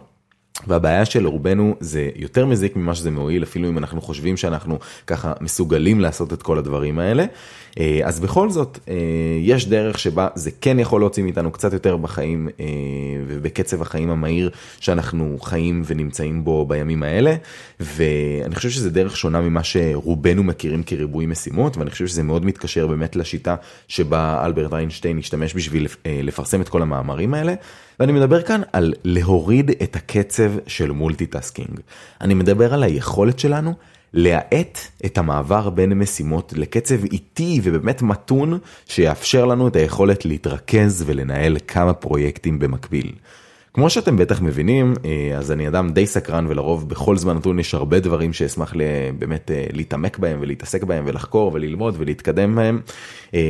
והבעיה 0.67 1.05
של 1.05 1.27
רובנו 1.27 1.77
זה 1.81 2.11
יותר 2.17 2.47
מזיק 2.47 2.77
ממה 2.77 2.95
שזה 2.95 3.11
מועיל 3.11 3.43
אפילו 3.43 3.69
אם 3.69 3.79
אנחנו 3.79 4.01
חושבים 4.03 4.37
שאנחנו 4.37 4.79
ככה 5.07 5.33
מסוגלים 5.41 6.01
לעשות 6.01 6.33
את 6.33 6.43
כל 6.43 6.59
הדברים 6.59 6.99
האלה. 6.99 7.25
אה, 7.81 8.01
אז 8.05 8.21
בכל 8.21 8.51
זאת 8.51 8.79
אה, 8.89 8.95
יש 9.41 9.69
דרך 9.69 9.99
שבה 9.99 10.29
זה 10.35 10.51
כן 10.61 10.79
יכול 10.79 11.01
להוציא 11.01 11.23
מאיתנו 11.23 11.51
קצת 11.51 11.73
יותר 11.73 11.97
בחיים 11.97 12.49
אה, 12.61 12.65
ובקצב 13.27 13.83
החיים 13.83 14.11
המהיר 14.11 14.51
שאנחנו 14.81 15.37
חיים 15.43 15.83
ונמצאים 15.87 16.45
בו 16.45 16.67
בימים 16.67 17.03
האלה 17.03 17.35
ואני 17.81 18.55
חושב 18.55 18.71
שזה 18.71 18.91
דרך 18.91 19.17
שונה 19.17 19.41
ממה 19.41 19.65
שרובנו 19.65 20.43
מכירים 20.43 20.83
כריבוי 20.83 21.27
משימות 21.27 21.77
ואני 21.77 21.91
חושב 21.91 22.07
שזה 22.07 22.23
מאוד 22.23 22.45
מתקשר 22.45 22.87
באמת 22.87 23.17
לשיטה 23.17 23.57
שבה 23.89 24.45
אלברט 24.45 24.73
איינשטיין 24.73 25.19
השתמש 25.19 25.55
בשביל 25.55 25.87
לפרסם 26.07 26.61
את 26.61 26.69
כל 26.69 26.83
המאמרים 26.83 27.35
האלה. 27.35 27.55
ואני 28.01 28.13
מדבר 28.13 28.43
כאן 28.43 28.61
על 28.73 28.95
להוריד 29.05 29.71
את 29.83 29.97
הקצב 29.97 30.53
של 30.67 30.91
multitasking. 30.91 31.81
אני 32.21 32.35
מדבר 32.35 32.75
על 32.75 32.83
היכולת 32.83 33.39
שלנו 33.39 33.75
להאט 34.17 34.79
את 35.07 35.19
המעבר 35.19 35.71
בין 35.71 35.93
משימות 35.93 36.53
לקצב 36.57 37.05
איטי 37.05 37.61
ובאמת 37.63 38.03
מתון 38.03 38.59
שיאפשר 38.87 39.45
לנו 39.45 39.69
את 39.69 39.77
היכולת 39.77 40.25
להתרכז 40.25 41.05
ולנהל 41.07 41.57
כמה 41.67 41.93
פרויקטים 41.93 42.59
במקביל. 42.59 43.13
כמו 43.75 43.91
שאתם 43.91 44.17
בטח 44.17 44.41
מבינים, 44.41 44.95
אה, 45.05 45.39
אז 45.39 45.53
אני 45.53 45.69
אדם 45.69 45.93
די 45.93 46.07
סקרן 46.07 46.47
ולרוב 46.49 46.89
בכל 46.89 47.17
זמן 47.17 47.37
נתון 47.37 47.59
יש 47.59 47.75
הרבה 47.75 48.01
דברים 48.01 48.33
שאשמח 48.33 48.75
באמת 49.19 49.51
אה, 49.51 49.67
להתעמק 49.73 50.19
בהם 50.19 50.39
ולהתעסק 50.41 50.85
בהם 50.85 51.05
ולחקור 51.07 51.51
וללמוד 51.55 51.95
ולהתקדם 51.99 52.55
בהם. 52.55 52.81
אה, 53.35 53.41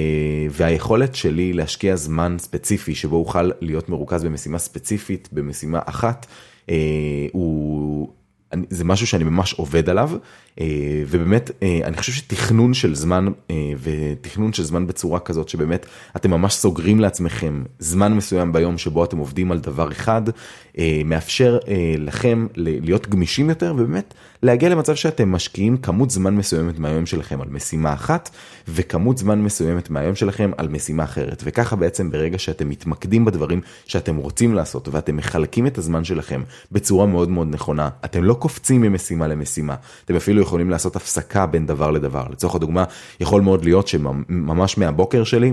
והיכולת 0.51 1.15
שלי 1.15 1.53
להשקיע 1.53 1.97
זמן 1.97 2.37
ספציפי 2.39 2.95
שבו 2.95 3.17
אוכל 3.17 3.51
להיות 3.61 3.89
מרוכז 3.89 4.25
במשימה 4.25 4.59
ספציפית, 4.59 5.29
במשימה 5.33 5.81
אחת, 5.87 6.27
הוא... 7.33 8.09
זה 8.71 8.85
משהו 8.85 9.07
שאני 9.07 9.25
ממש 9.25 9.53
עובד 9.53 9.91
עליו 9.91 10.11
אה, 10.61 10.67
ובאמת 11.09 11.51
אה, 11.63 11.81
אני 11.85 11.97
חושב 11.97 12.13
שתכנון 12.13 12.75
של 12.75 12.95
זמן 12.95 13.27
אה, 13.51 13.55
ותכנון 13.83 14.53
של 14.53 14.63
זמן 14.63 14.87
בצורה 14.87 15.21
כזאת 15.21 15.49
שבאמת 15.49 15.87
אתם 16.17 16.31
ממש 16.31 16.55
סוגרים 16.55 17.01
לעצמכם 17.01 17.63
זמן 17.79 18.15
מסוים 18.15 18.53
ביום 18.53 18.79
שבו 18.79 19.05
אתם 19.05 19.19
עובדים 19.19 19.53
על 19.53 19.59
דבר 19.59 19.93
אחד 19.93 20.23
מאפשר 21.05 21.59
לכם 21.99 22.47
להיות 22.57 23.09
גמישים 23.09 23.49
יותר 23.49 23.75
ובאמת 23.77 24.15
להגיע 24.43 24.69
למצב 24.69 24.95
שאתם 24.95 25.33
משקיעים 25.33 25.77
כמות 25.77 26.11
זמן 26.11 26.35
מסוימת 26.35 26.79
מהיום 26.79 27.07
שלכם 27.07 27.41
על 27.41 27.49
משימה 27.49 27.93
אחת 27.93 28.31
וכמות 28.69 29.19
זמן 29.19 29.43
מסוימת 29.43 29.91
מהיום 29.91 30.15
שלכם 30.15 30.51
על 30.57 30.69
משימה 30.69 31.05
אחרת. 31.05 31.43
וככה 31.45 31.77
בעצם 31.77 32.11
ברגע 32.11 32.39
שאתם 32.39 32.69
מתמקדים 32.69 33.25
בדברים 33.25 33.61
שאתם 33.87 34.17
רוצים 34.17 34.55
לעשות 34.55 34.89
ואתם 34.89 35.17
מחלקים 35.17 35.67
את 35.67 35.79
הזמן 35.79 36.05
שלכם 36.05 36.43
בצורה 36.73 37.07
מאוד 37.07 37.31
מאוד 37.31 37.49
נכונה 37.51 37.89
אתם 38.05 38.25
לא 38.25 38.37
קופצים 38.47 38.83
ממשימה 38.83 39.27
למשימה 39.27 39.75
אתם 40.05 40.17
אפילו 40.17 40.43
יכולים 40.43 40.71
לעשות 40.71 40.97
הפסקה 40.97 41.47
בין 41.47 41.67
דבר 41.67 41.91
לדבר. 41.91 42.25
לצורך 42.31 42.55
הדוגמה, 42.55 42.85
יכול 43.21 43.43
מאוד 43.43 43.65
להיות 43.65 43.89
שממש 43.89 44.79
מהבוקר 44.79 45.25
שלי, 45.25 45.53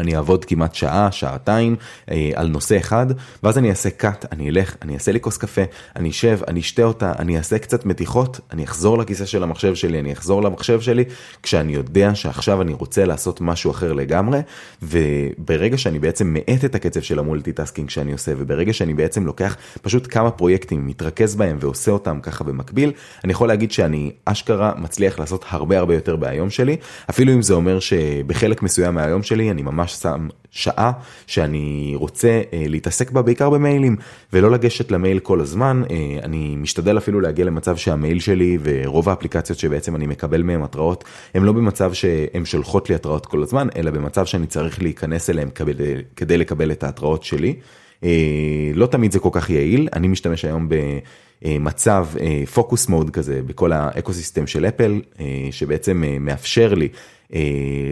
אני 0.00 0.16
אעבוד 0.16 0.44
כמעט 0.44 0.74
שעה, 0.74 1.12
שעתיים 1.12 1.76
אה, 2.10 2.30
על 2.34 2.48
נושא 2.48 2.76
אחד, 2.76 3.06
ואז 3.42 3.58
אני 3.58 3.70
אעשה 3.70 3.88
cut, 4.00 4.26
אני 4.32 4.50
אלך, 4.50 4.76
אני 4.82 4.94
אעשה 4.94 5.12
לי 5.12 5.20
כוס 5.20 5.36
קפה, 5.36 5.62
אני 5.96 6.10
אשב, 6.10 6.38
אני 6.48 6.60
אשתה 6.60 6.82
אותה, 6.82 7.12
אני 7.18 7.38
אעשה 7.38 7.58
קצת 7.58 7.86
מתיחות, 7.86 8.40
אני 8.52 8.64
אחזור 8.64 8.98
לכיסא 8.98 9.24
של 9.24 9.42
המחשב 9.42 9.74
שלי, 9.74 10.00
אני 10.00 10.12
אחזור 10.12 10.42
למחשב 10.42 10.80
שלי, 10.80 11.04
כשאני 11.42 11.74
יודע 11.74 12.14
שעכשיו 12.14 12.62
אני 12.62 12.72
רוצה 12.72 13.04
לעשות 13.04 13.40
משהו 13.40 13.70
אחר 13.70 13.92
לגמרי, 13.92 14.40
וברגע 14.82 15.78
שאני 15.78 15.98
בעצם 15.98 16.34
מאט 16.34 16.64
את 16.64 16.74
הקצב 16.74 17.00
של 17.00 17.18
ה 17.18 17.24
multitasking 17.24 17.90
שאני 17.90 18.12
עושה, 18.12 18.32
וברגע 18.36 18.72
שאני 18.72 18.94
בעצם 18.94 19.26
לוקח 19.26 19.56
פשוט 19.82 20.06
כמה 20.10 20.30
פרויקטים, 20.30 20.86
מתרכז 20.86 21.34
בהם 21.34 21.56
ועושה 21.60 21.90
אותם 21.90 22.20
ככה 22.22 22.44
במקביל, 22.44 22.92
אני 23.24 23.32
יכול 23.32 23.48
להגיד 23.48 23.72
שאני 23.72 24.10
אשכרה 24.24 24.72
מצליח 24.76 25.18
לעשות 25.18 25.44
הרבה 25.48 25.78
הרבה 25.78 25.94
יותר 25.94 26.16
מהיום 26.16 26.50
שלי, 26.50 26.76
אפילו 27.10 27.32
אם 27.32 27.42
זה 27.42 27.54
אומר 27.54 27.80
שבחלק 27.80 28.62
מסוים 28.62 28.94
מהיום 28.94 29.22
שלי 29.22 29.50
אני 29.50 29.62
ממש 29.70 29.92
שם 29.92 30.28
שעה 30.50 30.92
שאני 31.26 31.92
רוצה 31.94 32.28
אה, 32.28 32.64
להתעסק 32.68 33.10
בה 33.10 33.22
בעיקר 33.22 33.50
במיילים 33.50 33.96
ולא 34.32 34.50
לגשת 34.50 34.90
למייל 34.90 35.18
כל 35.18 35.40
הזמן, 35.40 35.82
אה, 35.90 36.18
אני 36.22 36.56
משתדל 36.56 36.98
אפילו 36.98 37.20
להגיע 37.20 37.44
למצב 37.44 37.76
שהמייל 37.76 38.20
שלי 38.20 38.58
ורוב 38.62 39.08
האפליקציות 39.08 39.58
שבעצם 39.58 39.96
אני 39.96 40.06
מקבל 40.06 40.42
מהם 40.42 40.62
התראות, 40.62 41.04
הם 41.34 41.44
לא 41.44 41.52
במצב 41.52 41.92
שהן 41.92 42.44
שולחות 42.44 42.88
לי 42.88 42.94
התראות 42.94 43.26
כל 43.26 43.42
הזמן, 43.42 43.68
אלא 43.76 43.90
במצב 43.90 44.26
שאני 44.26 44.46
צריך 44.46 44.82
להיכנס 44.82 45.30
אליהם 45.30 45.50
כדי, 45.50 45.94
כדי 46.16 46.38
לקבל 46.38 46.72
את 46.72 46.82
ההתראות 46.82 47.22
שלי. 47.22 47.54
אה, 48.04 48.70
לא 48.74 48.86
תמיד 48.86 49.12
זה 49.12 49.18
כל 49.18 49.30
כך 49.32 49.50
יעיל, 49.50 49.88
אני 49.92 50.08
משתמש 50.08 50.44
היום 50.44 50.68
במצב 51.42 52.06
focus 52.54 52.88
mode 52.88 53.10
כזה 53.10 53.40
בכל 53.46 53.72
ה 53.72 53.79
ecosystem 53.79 54.46
של 54.46 54.64
אפל, 54.64 55.00
שבעצם 55.50 56.04
מאפשר 56.20 56.74
לי 56.74 56.88
אה, 56.92 56.98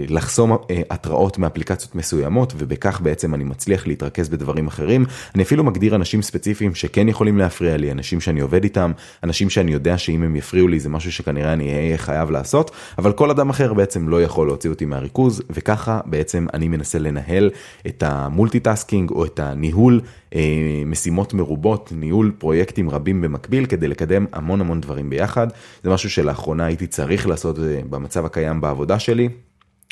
לחסום 0.09 0.53
אה, 0.53 0.83
התראות 0.91 1.39
מאפליקציות 1.39 1.95
מסוימות 1.95 2.53
ובכך 2.57 3.01
בעצם 3.01 3.35
אני 3.35 3.45
מצליח 3.45 3.87
להתרכז 3.87 4.29
בדברים 4.29 4.67
אחרים. 4.67 5.05
אני 5.35 5.43
אפילו 5.43 5.65
מגדיר 5.65 5.95
אנשים 5.95 6.23
ספציפיים 6.23 6.75
שכן 6.75 7.09
יכולים 7.09 7.39
להפריע 7.39 7.77
לי, 7.77 7.93
אנשים 7.93 8.21
שאני 8.21 8.41
עובד 8.41 8.65
איתם, 8.65 8.93
אנשים 9.23 9.51
שאני 9.51 9.73
יודע 9.73 9.99
שאם 9.99 10.23
הם 10.23 10.37
יפריעו 10.37 10.69
לי 10.69 10.81
זה 10.81 10.89
משהו 10.89 11.13
שכנראה 11.13 11.53
אני 11.53 11.75
אהיה 11.75 11.99
חייב 11.99 12.31
לעשות, 12.31 12.71
אבל 12.99 13.13
כל 13.13 13.31
אדם 13.31 13.51
אחר 13.51 13.75
בעצם 13.75 14.09
לא 14.09 14.23
יכול 14.23 14.47
להוציא 14.47 14.71
אותי 14.71 14.85
מהריכוז 14.85 15.43
וככה 15.51 16.01
בעצם 16.07 16.47
אני 16.55 16.69
מנסה 16.69 16.99
לנהל 16.99 17.51
את 17.87 18.03
ה 18.03 18.11
multitasking 18.11 19.11
או 19.11 19.25
את 19.25 19.41
הניהול 19.41 20.01
אה, 20.35 20.83
משימות 20.87 21.35
מרובות, 21.35 21.93
ניהול 21.97 22.33
פרויקטים 22.39 22.91
רבים 22.91 23.21
במקביל 23.21 23.67
כדי 23.67 23.89
לקדם 23.89 24.27
המון 24.33 24.61
המון 24.61 24.81
דברים 24.81 25.11
ביחד. 25.11 25.47
זה 25.83 25.91
משהו 25.91 26.11
שלאחרונה 26.11 26.65
הייתי 26.65 26.87
צריך 26.87 27.27
לעשות 27.27 27.59
במצב 27.91 28.25
הקיים 28.25 28.61
בעבודה 28.61 28.99
שלי. 28.99 29.26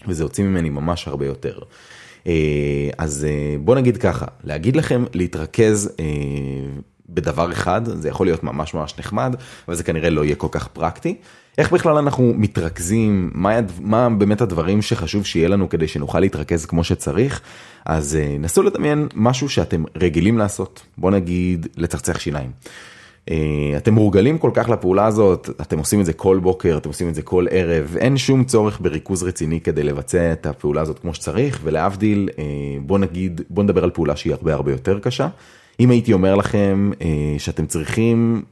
וזה 0.09 0.23
הוציא 0.23 0.45
ממני 0.45 0.71
ממש 0.71 1.09
הרבה 1.09 1.27
יותר. 1.27 1.59
אה, 2.27 2.91
אז 2.99 3.27
אה, 3.29 3.57
בוא 3.61 3.75
נגיד 3.75 3.97
ככה, 3.97 4.27
להגיד 4.45 4.77
לכם 4.77 5.05
להתרכז 5.15 5.91
אה, 6.01 6.05
בדבר 7.09 7.53
אחד, 7.53 7.83
זה 7.85 8.09
יכול 8.09 8.27
להיות 8.27 8.45
ממש 8.45 8.75
ממש 8.75 8.95
נחמד, 8.99 9.37
אבל 9.69 9.77
זה 9.77 9.85
כנראה 9.85 10.11
לא 10.11 10.25
יהיה 10.25 10.37
כל 10.37 10.49
כך 10.51 10.69
פרקטי. 10.69 11.15
איך 11.59 11.73
בכלל 11.73 11.97
אנחנו 11.97 12.33
מתרכזים, 12.37 13.31
מה, 13.35 13.59
מה 13.81 14.09
באמת 14.11 14.41
הדברים 14.41 14.83
שחשוב 14.83 15.27
שיהיה 15.27 15.49
לנו 15.49 15.69
כדי 15.69 15.89
שנוכל 15.89 16.21
להתרכז 16.21 16.67
כמו 16.67 16.85
שצריך, 16.85 17.41
אז 17.85 18.19
נסו 18.41 18.63
לדמיין 18.63 19.09
משהו 19.15 19.49
שאתם 19.49 19.85
רגילים 19.97 20.39
לעשות, 20.39 20.83
בוא 20.99 21.11
נגיד 21.11 21.67
לצחצח 21.77 22.19
שיניים. 22.19 22.51
אה, 23.31 23.75
אתם 23.77 23.95
מורגלים 23.95 24.39
כל 24.39 24.51
כך 24.55 24.69
לפעולה 24.69 25.07
הזאת, 25.07 25.51
אתם 25.61 25.79
עושים 25.79 26.01
את 26.01 26.07
זה 26.07 26.13
כל 26.13 26.39
בוקר, 26.39 26.77
אתם 26.77 26.89
עושים 26.89 27.09
את 27.09 27.15
זה 27.15 27.23
כל 27.23 27.47
ערב, 27.51 27.97
אין 27.99 28.17
שום 28.17 28.45
צורך 28.45 28.81
בריכוז 28.81 29.23
רציני 29.23 29.61
כדי 29.61 29.83
לבצע 29.83 30.33
את 30.33 30.47
הפעולה 30.47 30.81
הזאת 30.81 30.99
כמו 30.99 31.15
שצריך, 31.15 31.61
ולהבדיל, 31.63 32.29
אה, 32.39 32.45
בוא 32.81 32.99
נגיד, 32.99 33.41
בוא 33.51 33.63
נדבר 33.65 33.85
על 33.85 33.91
פעולה 33.91 34.17
שהיא 34.17 34.33
הרבה 34.33 34.55
הרבה 34.55 34.73
יותר 34.73 34.99
קשה. 34.99 35.29
אם 35.81 35.91
הייתי 35.91 36.13
אומר 36.13 36.35
לכם 36.35 36.91
אה, 37.01 37.39
שאתם 37.39 37.67
צריכים 37.67 38.43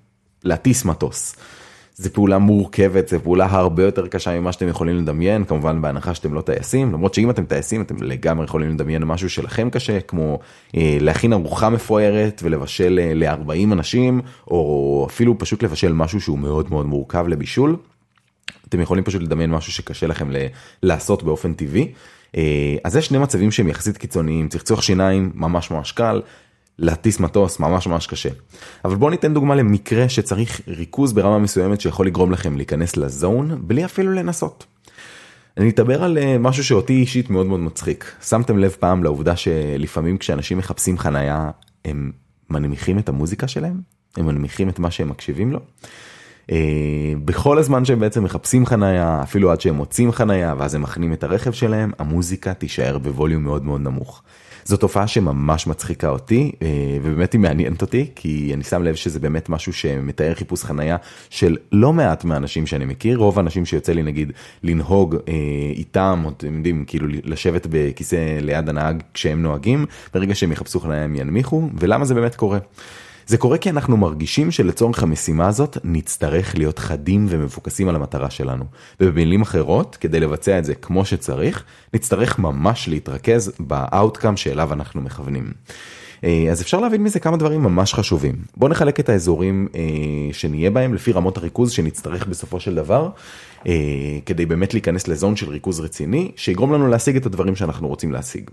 להטיס 0.45 0.85
מטוס. 0.85 1.37
זו 1.97 2.13
פעולה 2.13 2.39
מורכבת, 2.39 3.09
זו 3.09 3.21
פעולה 3.23 3.47
הרבה 3.51 3.85
יותר 3.85 4.07
קשה 4.07 4.41
ממה 4.41 4.53
שאתם 4.53 4.69
יכולים 4.69 4.97
לדמיין, 4.97 5.45
כמובן 5.45 5.83
בהנחה 5.83 6.15
שאתם 6.15 6.35
לא 6.35 6.41
טייסים, 6.41 6.93
למרות 6.93 7.15
שאם 7.15 7.31
אתם 7.31 7.45
טייסים 7.45 7.83
אתם 7.83 8.03
לגמרי 8.03 8.45
יכולים 8.45 8.71
לדמיין 8.71 9.05
משהו 9.05 9.31
שלכם 9.31 9.71
קשה, 9.71 10.01
כמו 10.01 10.39
אה, 10.77 10.97
להכין 11.01 11.33
ארוחה 11.33 11.71
מפוארת 11.71 12.41
ולבשל 12.45 13.01
אה, 13.03 13.13
ל-40 13.15 13.73
אנשים, 13.73 14.21
או 14.49 15.07
אפילו 15.11 15.39
פשוט 15.39 15.63
לבשל 15.63 15.93
משהו 15.93 16.21
שהוא 16.21 16.39
מאוד 16.39 16.71
מאוד 16.71 16.87
מורכב 16.87 17.29
לבישול. 17.29 17.77
אתם 18.69 18.81
יכולים 18.81 19.05
פשוט 19.05 19.23
לדמיין 19.23 19.51
משהו 19.51 19.73
שקשה 19.73 20.07
לכם 20.07 20.31
ל- 20.31 20.47
לעשות 20.83 21.23
באופן 21.23 21.55
טבעי. 21.55 21.93
אה, 22.37 22.77
אז 22.85 22.97
יש 22.97 23.07
שני 23.07 23.19
מצבים 23.19 23.51
שהם 23.51 23.69
יחסית 23.69 23.97
קיצוניים, 23.97 24.49
צחצוח 24.49 24.83
שיניים 24.83 25.33
ממש 25.35 25.71
ממש 25.71 25.93
קל, 25.93 26.23
להטיס 26.79 27.21
מטוס 27.21 27.61
ממש 27.61 27.87
ממש 27.87 28.07
קשה. 28.07 28.29
אבל 28.85 28.97
בואו 28.97 29.11
ניתן 29.11 29.35
דוגמה 29.35 29.55
למקרה 29.55 30.09
שצריך 30.09 30.61
ריכוז 30.69 31.13
ברמה 31.13 31.39
מסוימת 31.39 31.81
שיכול 31.81 32.07
לגרום 32.07 32.33
לכם 32.33 32.57
להיכנס 32.57 32.97
לזון 32.97 33.59
בלי 33.63 33.85
אפילו 33.85 34.13
לנסות. 34.13 34.67
אני 35.57 35.71
אדבר 35.71 36.05
על 36.05 36.19
אה, 36.19 36.39
משהו 36.39 36.65
שאותי 36.65 36.93
אישית 36.93 37.31
מאוד 37.31 37.47
מאוד 37.47 37.61
מצחיק. 37.61 38.13
שמתם 38.23 38.59
לב 38.59 38.77
פעם 38.79 39.05
לעובדה 39.05 39.37
שלפעמים 39.37 40.19
כשאנשים 40.19 40.59
מחפשים 40.59 40.99
חנייה 40.99 41.51
הם 41.85 42.13
מנמיכים 42.51 42.99
את 42.99 43.09
המוזיקה 43.09 43.49
שלהם? 43.49 43.81
הם 44.17 44.27
מנמיכים 44.27 44.69
את 44.69 44.79
מה 44.79 44.91
שהם 44.91 45.09
מקשיבים 45.09 45.53
לו? 45.53 45.61
Uh, 46.47 46.55
בכל 47.25 47.59
הזמן 47.59 47.85
שהם 47.85 48.01
בעצם 48.01 48.25
מחפשים 48.25 48.67
חנייה, 48.67 49.21
אפילו 49.23 49.53
עד 49.53 49.61
שהם 49.61 49.75
מוצאים 49.75 50.13
חנייה 50.13 50.55
ואז 50.59 50.75
הם 50.75 50.83
מכנים 50.83 51.13
את 51.13 51.25
הרכב 51.25 51.53
שלהם, 51.53 51.93
המוזיקה 51.99 52.55
תישאר 52.55 52.99
בווליום 52.99 53.45
מאוד 53.45 53.65
מאוד 53.65 53.81
נמוך. 53.81 54.23
זו 54.65 54.77
תופעה 54.77 55.07
שממש 55.07 55.67
מצחיקה 55.67 56.09
אותי 56.09 56.53
אה, 56.63 56.69
ובאמת 57.03 57.33
היא 57.33 57.41
מעניינת 57.41 57.83
אותי 57.83 58.11
כי 58.15 58.51
אני 58.55 58.65
שם 58.65 58.83
לב 58.83 58.95
שזה 58.95 59.21
באמת 59.21 59.49
משהו 59.49 59.73
שמתאר 59.73 60.35
חיפוש 60.35 60.65
חנייה 60.65 60.97
של 61.31 61.57
לא 61.73 61.93
מעט 61.93 62.25
מהאנשים 62.25 62.67
שאני 62.67 62.85
מכיר 62.85 63.19
רוב 63.19 63.39
האנשים 63.39 63.67
שיוצא 63.67 63.93
לי 63.93 64.03
נגיד 64.03 64.33
לנהוג 64.63 65.17
אה, 65.29 65.33
איתם 65.75 66.23
או 66.25 66.31
אתם 66.31 66.57
יודעים 66.57 66.85
כאילו 66.87 67.07
לשבת 67.25 67.67
בכיסא 67.71 68.39
ליד 68.41 68.69
הנהג 68.69 69.03
כשהם 69.15 69.43
נוהגים 69.43 69.87
ברגע 70.15 70.35
שהם 70.35 70.53
יחפשו 70.53 70.81
חנייה 70.81 71.05
הם 71.05 71.17
ינמיכו 71.17 71.69
ולמה 71.79 72.05
זה 72.05 72.15
באמת 72.15 72.35
קורה. 72.35 72.59
זה 73.27 73.39
קורה 73.39 73.59
כי 73.59 73.71
אנחנו 73.71 73.97
מרגישים 73.97 74.51
שלצורך 74.51 75.03
המשימה 75.03 75.49
הזאת 75.49 75.79
נצטרך 75.85 76.55
להיות 76.59 76.79
חדים 76.79 77.27
ומפוקסים 77.29 77.89
על 77.89 77.97
המטרה 77.97 78.31
שלנו. 78.31 78.65
ובמילים 79.01 79.43
אחרות, 79.43 79.97
כדי 80.01 80.21
לבצע 80.21 80.59
את 80.59 80.65
זה 80.65 80.75
כמו 80.75 81.05
שצריך, 81.05 81.65
נצטרך 81.95 82.39
ממש 82.39 82.89
להתרכז 82.89 83.53
באאוטקאם 83.61 84.37
שאליו 84.37 84.73
אנחנו 84.73 85.01
מכוונים. 85.01 85.53
אה, 86.25 86.49
אז 86.51 86.63
אפשר 86.63 86.81
להבין 86.81 87.03
מזה 87.03 87.21
כמה 87.21 87.37
דברים 87.37 87.63
ממש 87.63 87.95
חשובים. 87.95 88.35
בואו 88.57 88.71
נחלק 88.71 89.01
את 89.01 89.09
האזורים 89.09 89.69
אה, 89.75 89.81
שנהיה 90.33 90.71
בהם 90.71 90.95
לפי 90.95 91.13
רמות 91.13 91.37
הריכוז 91.37 91.71
שנצטרך 91.71 92.27
בסופו 92.27 92.61
של 92.61 92.75
דבר, 92.75 93.09
אה, 93.67 93.73
כדי 94.27 94.47
באמת 94.47 94.75
להיכנס 94.75 95.09
לזון 95.09 95.37
של 95.37 95.51
ריכוז 95.51 95.81
רציני, 95.81 96.31
שיגרום 96.37 96.73
לנו 96.73 96.89
להשיג 96.89 97.17
את 97.17 97.27
הדברים 97.27 97.57
שאנחנו 97.57 97.89
רוצים 97.89 98.13
להשיג. 98.13 98.51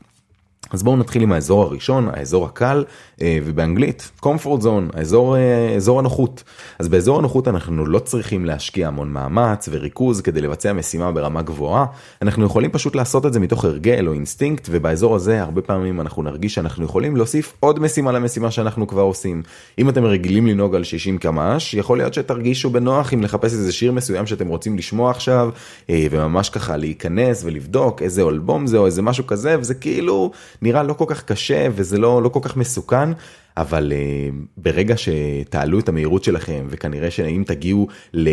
אז 0.71 0.83
בואו 0.83 0.97
נתחיל 0.97 1.21
עם 1.21 1.31
האזור 1.31 1.63
הראשון, 1.63 2.09
האזור 2.13 2.45
הקל, 2.45 2.83
אה, 3.21 3.39
ובאנגלית, 3.45 4.11
comfort 4.21 4.61
zone, 4.61 4.97
האזור, 4.97 5.37
אה, 5.37 5.73
אזור 5.75 5.99
הנוחות. 5.99 6.43
אז 6.79 6.87
באזור 6.87 7.19
הנוחות 7.19 7.47
אנחנו 7.47 7.85
לא 7.85 7.99
צריכים 7.99 8.45
להשקיע 8.45 8.87
המון 8.87 9.13
מאמץ 9.13 9.69
וריכוז 9.71 10.21
כדי 10.21 10.41
לבצע 10.41 10.73
משימה 10.73 11.11
ברמה 11.11 11.41
גבוהה, 11.41 11.85
אנחנו 12.21 12.45
יכולים 12.45 12.71
פשוט 12.71 12.95
לעשות 12.95 13.25
את 13.25 13.33
זה 13.33 13.39
מתוך 13.39 13.65
הרגל 13.65 14.07
או 14.07 14.13
אינסטינקט, 14.13 14.67
ובאזור 14.71 15.15
הזה 15.15 15.41
הרבה 15.41 15.61
פעמים 15.61 16.01
אנחנו 16.01 16.23
נרגיש 16.23 16.53
שאנחנו 16.53 16.85
יכולים 16.85 17.15
להוסיף 17.15 17.53
עוד 17.59 17.79
משימה 17.79 18.11
למשימה 18.11 18.51
שאנחנו 18.51 18.87
כבר 18.87 19.01
עושים. 19.01 19.43
אם 19.79 19.89
אתם 19.89 20.05
רגילים 20.05 20.47
לנהוג 20.47 20.75
על 20.75 20.83
60 20.83 21.17
קמ"ש, 21.17 21.73
יכול 21.73 21.97
להיות 21.97 22.13
שתרגישו 22.13 22.69
בנוח 22.69 23.13
אם 23.13 23.23
לחפש 23.23 23.53
איזה 23.53 23.71
שיר 23.71 23.91
מסוים 23.91 24.27
שאתם 24.27 24.47
רוצים 24.47 24.77
לשמוע 24.77 25.11
עכשיו, 25.11 25.49
אה, 25.89 26.07
וממש 26.11 26.49
ככה 26.49 26.77
להיכנס 26.77 27.43
ולבדוק 27.43 28.01
איזה 28.01 28.23
אלבום 28.23 28.67
זה 28.67 28.77
או 28.77 28.85
איזה 28.85 29.01
משהו 29.01 29.27
כזה, 29.27 29.59
וזה 29.59 29.73
כאילו... 29.73 30.31
נראה 30.61 30.83
לא 30.83 30.93
כל 30.93 31.05
כך 31.07 31.23
קשה 31.23 31.67
וזה 31.71 31.97
לא, 31.97 32.23
לא 32.23 32.29
כל 32.29 32.39
כך 32.43 32.57
מסוכן, 32.57 33.09
אבל 33.57 33.91
uh, 33.91 34.35
ברגע 34.57 34.95
שתעלו 34.97 35.79
את 35.79 35.89
המהירות 35.89 36.23
שלכם 36.23 36.67
וכנראה 36.69 37.11
שאם 37.11 37.43
תגיעו 37.45 37.87
ל... 38.13 38.29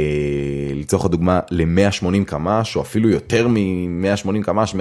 לצורך 0.75 1.05
הדוגמה 1.05 1.41
ל-180 1.51 2.25
קמ"ש 2.27 2.77
או 2.77 2.81
אפילו 2.81 3.09
יותר 3.09 3.49
מ-180 3.49 4.43
קמ"ש, 4.43 4.75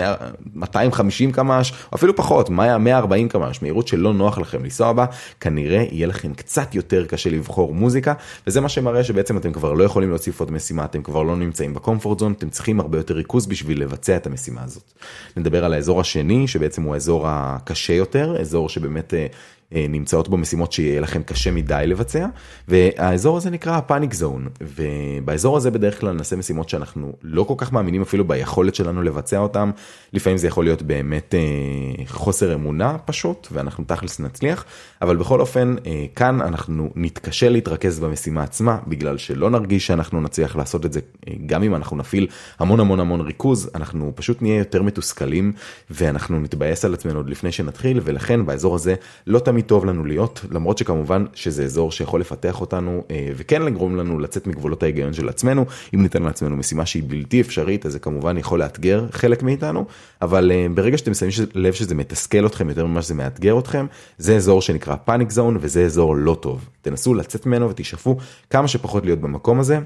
250 0.55 1.31
קמ"ש 1.31 1.71
או 1.91 1.95
אפילו 1.95 2.15
פחות, 2.15 2.49
140 2.49 3.29
קמ"ש, 3.29 3.61
מהירות 3.61 3.87
שלא 3.87 4.13
נוח 4.13 4.37
לכם 4.37 4.63
לנסוע 4.63 4.93
בה, 4.93 5.05
כנראה 5.39 5.85
יהיה 5.91 6.07
לכם 6.07 6.33
קצת 6.33 6.75
יותר 6.75 7.05
קשה 7.05 7.29
לבחור 7.29 7.73
מוזיקה 7.73 8.13
וזה 8.47 8.61
מה 8.61 8.69
שמראה 8.69 9.03
שבעצם 9.03 9.37
אתם 9.37 9.53
כבר 9.53 9.73
לא 9.73 9.83
יכולים 9.83 10.09
להוסיף 10.09 10.39
עוד 10.39 10.51
משימה, 10.51 10.85
אתם 10.85 11.03
כבר 11.03 11.23
לא 11.23 11.35
נמצאים 11.35 11.73
בקומפורט 11.73 12.19
זון, 12.19 12.31
אתם 12.31 12.49
צריכים 12.49 12.79
הרבה 12.79 12.97
יותר 12.97 13.13
ריכוז 13.13 13.45
בשביל 13.45 13.81
לבצע 13.81 14.15
את 14.15 14.27
המשימה 14.27 14.63
הזאת. 14.63 14.93
נדבר 15.37 15.65
על 15.65 15.73
האזור 15.73 16.01
השני 16.01 16.47
שבעצם 16.47 16.81
הוא 16.81 16.93
האזור 16.93 17.27
הקשה 17.27 17.93
יותר, 17.93 18.35
אזור 18.39 18.69
שבאמת 18.69 19.13
אה, 19.13 19.19
אה, 19.19 19.27
נמצאות 19.71 20.29
בו 20.29 20.37
משימות 20.37 20.71
שיהיה 20.71 21.01
לכם 21.01 21.23
קשה 21.23 21.51
מדי 21.51 21.83
לבצע 21.87 22.25
והאזור 22.67 23.37
הזה 23.37 23.49
נקרא 23.49 23.79
פאניק 23.79 24.13
זון 24.13 24.47
ובאזור 24.61 25.57
הזה 25.57 25.71
בדרך 25.71 25.99
כלל 25.99 26.11
נעשה 26.11 26.35
משימות 26.35 26.69
שאנחנו 26.69 27.13
לא 27.23 27.43
כל 27.43 27.53
כך 27.57 27.73
מאמינים 27.73 28.01
אפילו 28.01 28.27
ביכולת 28.27 28.75
שלנו 28.75 29.03
לבצע 29.03 29.37
אותם 29.37 29.71
לפעמים 30.13 30.37
זה 30.37 30.47
יכול 30.47 30.63
להיות 30.63 30.81
באמת 30.81 31.35
אה, 31.35 32.05
חוסר 32.07 32.53
אמונה 32.53 32.97
פשוט 32.97 33.47
ואנחנו 33.51 33.83
תכלס 33.87 34.19
נצליח 34.19 34.65
אבל 35.01 35.15
בכל 35.15 35.41
אופן 35.41 35.75
אה, 35.85 36.05
כאן 36.15 36.41
אנחנו 36.41 36.89
נתקשה 36.95 37.49
להתרכז 37.49 37.99
במשימה 37.99 38.43
עצמה 38.43 38.77
בגלל 38.87 39.17
שלא 39.17 39.49
נרגיש 39.49 39.87
שאנחנו 39.87 40.21
נצליח 40.21 40.55
לעשות 40.55 40.85
את 40.85 40.93
זה 40.93 40.99
גם 41.45 41.63
אם 41.63 41.75
אנחנו 41.75 41.97
נפעיל 41.97 42.27
המון 42.59 42.79
המון 42.79 42.99
המון 42.99 43.21
ריכוז 43.21 43.69
אנחנו 43.75 44.11
פשוט 44.15 44.41
נהיה 44.41 44.57
יותר 44.57 44.81
מתוסכלים 44.81 45.53
ואנחנו 45.89 46.39
נתבאס 46.39 46.85
על 46.85 46.93
עצמנו 46.93 47.19
עוד 47.19 47.29
לפני 47.29 47.51
שנתחיל 47.51 47.99
ולכן 48.03 48.45
באזור 48.45 48.75
הזה 48.75 48.95
לא 49.27 49.39
תמיד. 49.39 49.54
תמיד 49.55 49.65
טוב 49.65 49.85
לנו 49.85 50.05
להיות, 50.05 50.45
למרות 50.51 50.77
שכמובן 50.77 51.25
שזה 51.33 51.63
אזור 51.63 51.91
שיכול 51.91 52.21
לפתח 52.21 52.61
אותנו 52.61 53.03
וכן 53.35 53.61
לגרום 53.61 53.95
לנו 53.95 54.19
לצאת 54.19 54.47
מגבולות 54.47 54.83
ההיגיון 54.83 55.13
של 55.13 55.29
עצמנו, 55.29 55.65
אם 55.93 56.01
ניתן 56.01 56.23
לעצמנו 56.23 56.57
משימה 56.57 56.85
שהיא 56.85 57.03
בלתי 57.07 57.41
אפשרית 57.41 57.85
אז 57.85 57.91
זה 57.91 57.99
כמובן 57.99 58.37
יכול 58.37 58.59
לאתגר 58.59 59.05
חלק 59.11 59.43
מאיתנו, 59.43 59.85
אבל 60.21 60.51
ברגע 60.73 60.97
שאתם 60.97 61.13
שמים 61.13 61.31
לב 61.53 61.73
שזה 61.73 61.95
מתסכל 61.95 62.45
אתכם 62.45 62.69
יותר 62.69 62.85
ממה 62.85 63.01
שזה 63.01 63.13
מאתגר 63.13 63.59
אתכם, 63.59 63.85
זה 64.17 64.35
אזור 64.35 64.61
שנקרא 64.61 64.95
פאניק 64.95 65.31
זון 65.31 65.57
וזה 65.59 65.85
אזור 65.85 66.15
לא 66.15 66.37
טוב. 66.39 66.69
תנסו 66.81 67.13
לצאת 67.13 67.45
ממנו 67.45 67.69
ותשאפו 67.69 68.17
כמה 68.49 68.67
שפחות 68.67 69.05
להיות 69.05 69.19
במקום 69.19 69.59
הזה. 69.59 69.79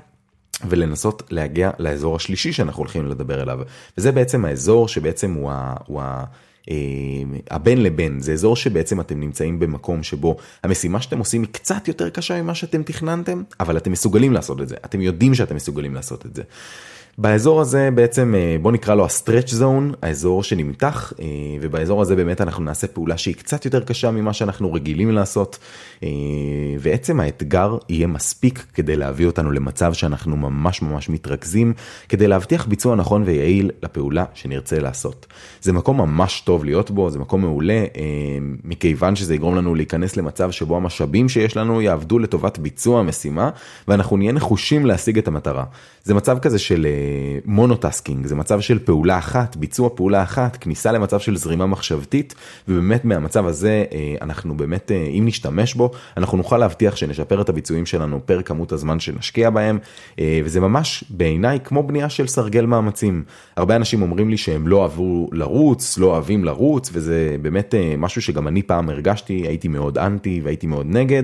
ולנסות 0.70 1.24
להגיע 1.30 1.72
לאזור 1.80 2.16
השלישי 2.16 2.54
שאנחנו 2.54 2.80
הולכים 2.80 3.08
לדבר 3.08 3.42
עליו 3.42 3.60
וזה 3.98 4.12
בעצם 4.12 4.46
האזור 4.46 4.88
שבעצם 4.88 5.34
הוא, 5.34 5.52
ה, 5.52 5.74
הוא 5.86 6.02
ה, 6.02 6.04
אה, 6.04 6.24
הבין 7.50 7.84
לבין 7.84 8.20
זה 8.20 8.34
אזור 8.34 8.56
שבעצם 8.56 9.02
אתם 9.02 9.20
נמצאים 9.20 9.60
במקום 9.60 10.04
שבו 10.04 10.38
המשימה 10.64 11.02
שאתם 11.02 11.20
עושים 11.20 11.42
היא 11.42 11.50
קצת 11.52 11.88
יותר 11.88 12.10
קשה 12.10 12.42
ממה 12.42 12.56
שאתם 12.56 12.84
תכננתם 12.84 13.44
אבל 13.60 13.78
אתם 13.78 13.92
מסוגלים 13.92 14.34
לעשות 14.34 14.62
את 14.62 14.70
זה 14.70 14.76
אתם 14.86 15.02
יודעים 15.02 15.36
שאתם 15.36 15.56
מסוגלים 15.56 15.96
לעשות 15.96 16.26
את 16.26 16.36
זה. 16.36 16.44
באזור 17.22 17.62
הזה 17.62 17.90
בעצם 17.96 18.36
אה, 18.38 18.56
בוא 18.62 18.72
נקרא 18.72 18.96
לו 18.96 19.06
הסטרץ' 19.06 19.50
זון, 19.50 19.94
האזור 20.02 20.44
שנמתח, 20.44 21.14
אה, 21.20 21.26
ובאזור 21.62 22.02
הזה 22.02 22.16
באמת 22.16 22.42
אנחנו 22.42 22.64
נעשה 22.64 22.88
פעולה 22.88 23.18
שהיא 23.18 23.36
קצת 23.36 23.66
יותר 23.66 23.84
קשה 23.84 24.12
ממה 24.12 24.34
שאנחנו 24.34 24.74
רגילים 24.74 25.12
לעשות, 25.12 25.58
אה, 26.04 26.10
ועצם 26.80 27.20
האתגר 27.20 27.78
יהיה 27.90 28.08
מספיק 28.08 28.66
כדי 28.74 28.96
להביא 28.96 29.26
אותנו 29.26 29.52
למצב 29.52 29.94
שאנחנו 29.94 30.38
ממש 30.38 30.82
ממש 30.82 31.10
מתרכזים, 31.10 31.74
כדי 32.10 32.28
להבטיח 32.28 32.66
ביצוע 32.66 32.96
נכון 32.96 33.24
ויעיל 33.26 33.72
לפעולה 33.84 34.26
שנרצה 34.34 34.80
לעשות. 34.80 35.28
זה 35.62 35.74
מקום 35.74 35.98
ממש 35.98 36.42
טוב 36.42 36.66
להיות 36.66 36.92
בו, 36.92 37.10
זה 37.10 37.20
מקום 37.20 37.42
מעולה, 37.42 37.86
מכיוון 38.64 39.16
שזה 39.16 39.36
יגרום 39.36 39.56
לנו 39.56 39.76
להיכנס 39.76 40.18
למצב 40.18 40.52
שבו 40.52 40.78
המשאבים 40.78 41.30
שיש 41.30 41.58
לנו 41.58 41.82
יעבדו 41.82 42.20
לטובת 42.20 42.58
ביצוע 42.58 43.00
המשימה, 43.00 43.50
ואנחנו 43.88 44.18
נהיה 44.18 44.32
נחושים 44.32 44.86
להשיג 44.86 45.18
את 45.18 45.28
המטרה. 45.28 45.64
זה 46.10 46.14
מצב 46.14 46.40
כזה 46.40 46.60
של 46.60 46.88
monotasking, 47.46 48.26
זה 48.26 48.36
מצב 48.36 48.62
של 48.62 48.80
פעולה 48.80 49.18
אחת, 49.18 49.56
ביצוע 49.56 49.90
פעולה 49.96 50.24
אחת, 50.24 50.58
כניסה 50.58 50.92
למצב 50.92 51.20
של 51.20 51.38
זרימה 51.38 51.66
מחשבתית, 51.66 52.36
ובאמת 52.68 53.06
מהמצב 53.06 53.46
הזה 53.46 53.86
אה, 53.94 54.16
אנחנו 54.22 54.58
באמת, 54.58 54.92
אה, 54.92 55.08
אם 55.08 55.24
נשתמש 55.26 55.74
בו, 55.74 55.92
אנחנו 56.18 56.38
נוכל 56.38 56.58
להבטיח 56.58 56.96
שנשפר 56.96 57.42
את 57.42 57.50
הביצועים 57.50 57.86
שלנו 57.86 58.20
פר 58.26 58.42
כמות 58.42 58.72
הזמן 58.72 59.00
שנשקיע 59.00 59.50
בהם, 59.50 59.80
אה, 60.20 60.42
וזה 60.46 60.60
ממש 60.60 61.04
בעיניי 61.10 61.60
כמו 61.64 61.84
בנייה 61.84 62.10
של 62.10 62.28
סרגל 62.28 62.66
מאמצים. 62.66 63.24
הרבה 63.58 63.76
אנשים 63.76 64.02
אומרים 64.02 64.30
לי 64.30 64.38
שהם 64.38 64.68
לא 64.68 64.84
אהבו 64.84 65.30
לרוץ, 65.32 65.98
לא 65.98 66.06
אוהבים 66.06 66.46
לרוץ, 66.46 66.90
וזה 66.94 67.36
באמת 67.42 67.76
משהו 67.98 68.22
שגם 68.22 68.48
אני 68.48 68.62
פעם 68.62 68.90
הרגשתי, 68.90 69.34
הייתי 69.34 69.68
מאוד 69.68 69.98
אנטי 69.98 70.42
והייתי 70.44 70.68
מאוד 70.68 70.86
נגד, 70.90 71.24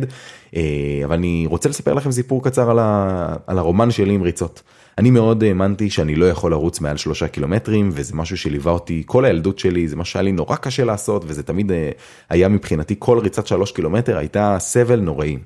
אבל 1.05 1.13
אני 1.13 1.45
רוצה 1.47 1.69
לספר 1.69 1.93
לכם 1.93 2.11
סיפור 2.11 2.43
קצר 2.43 2.69
על, 2.71 2.79
ה... 2.79 3.35
על 3.47 3.57
הרומן 3.57 3.91
שלי 3.91 4.13
עם 4.13 4.21
ריצות. 4.21 4.63
אני 4.97 5.11
מאוד 5.11 5.43
האמנתי 5.43 5.89
שאני 5.89 6.15
לא 6.15 6.25
יכול 6.25 6.51
לרוץ 6.51 6.81
מעל 6.81 6.97
שלושה 6.97 7.27
קילומטרים 7.27 7.89
וזה 7.93 8.15
משהו 8.15 8.37
שליווה 8.37 8.71
אותי 8.71 9.03
כל 9.05 9.25
הילדות 9.25 9.59
שלי 9.59 9.87
זה 9.87 9.95
מה 9.95 10.05
שהיה 10.05 10.23
לי 10.23 10.31
נורא 10.31 10.55
קשה 10.55 10.85
לעשות 10.85 11.23
וזה 11.27 11.43
תמיד 11.43 11.71
אה, 11.71 11.89
היה 12.29 12.47
מבחינתי 12.47 12.95
כל 12.99 13.19
ריצת 13.19 13.47
שלוש 13.47 13.71
קילומטר 13.71 14.17
הייתה 14.17 14.57
סבל 14.59 14.99
נוראי. 14.99 15.37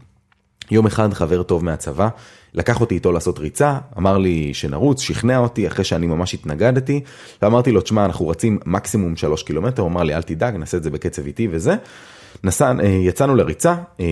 יום 0.72 0.86
אחד 0.86 1.14
חבר 1.14 1.44
טוב 1.44 1.64
מהצבא 1.64 2.10
לקח 2.54 2.82
אותי 2.82 2.96
איתו 2.96 3.12
לעשות 3.12 3.40
ריצה 3.40 3.78
אמר 3.98 4.18
לי 4.18 4.54
שנרוץ 4.54 5.02
שכנע 5.02 5.38
אותי 5.38 5.68
אחרי 5.68 5.84
שאני 5.84 6.08
ממש 6.08 6.34
התנגדתי 6.34 7.02
ואמרתי 7.42 7.72
לו 7.72 7.82
תשמע 7.82 8.06
אנחנו 8.06 8.28
רצים 8.28 8.60
מקסימום 8.66 9.16
שלוש 9.16 9.44
קילומטר 9.44 9.82
הוא 9.82 9.90
אמר 9.92 10.04
לי 10.04 10.16
אל 10.16 10.22
תדאג 10.22 10.56
נעשה 10.56 10.78
את 10.78 10.84
זה 10.84 10.90
בקצב 10.90 11.26
איטי 11.26 11.48
וזה. 11.52 11.76
נסע, 12.44 12.72
אה, 12.80 12.88
יצאנו 12.88 13.36
לריצה 13.36 13.76
אה, 14.00 14.06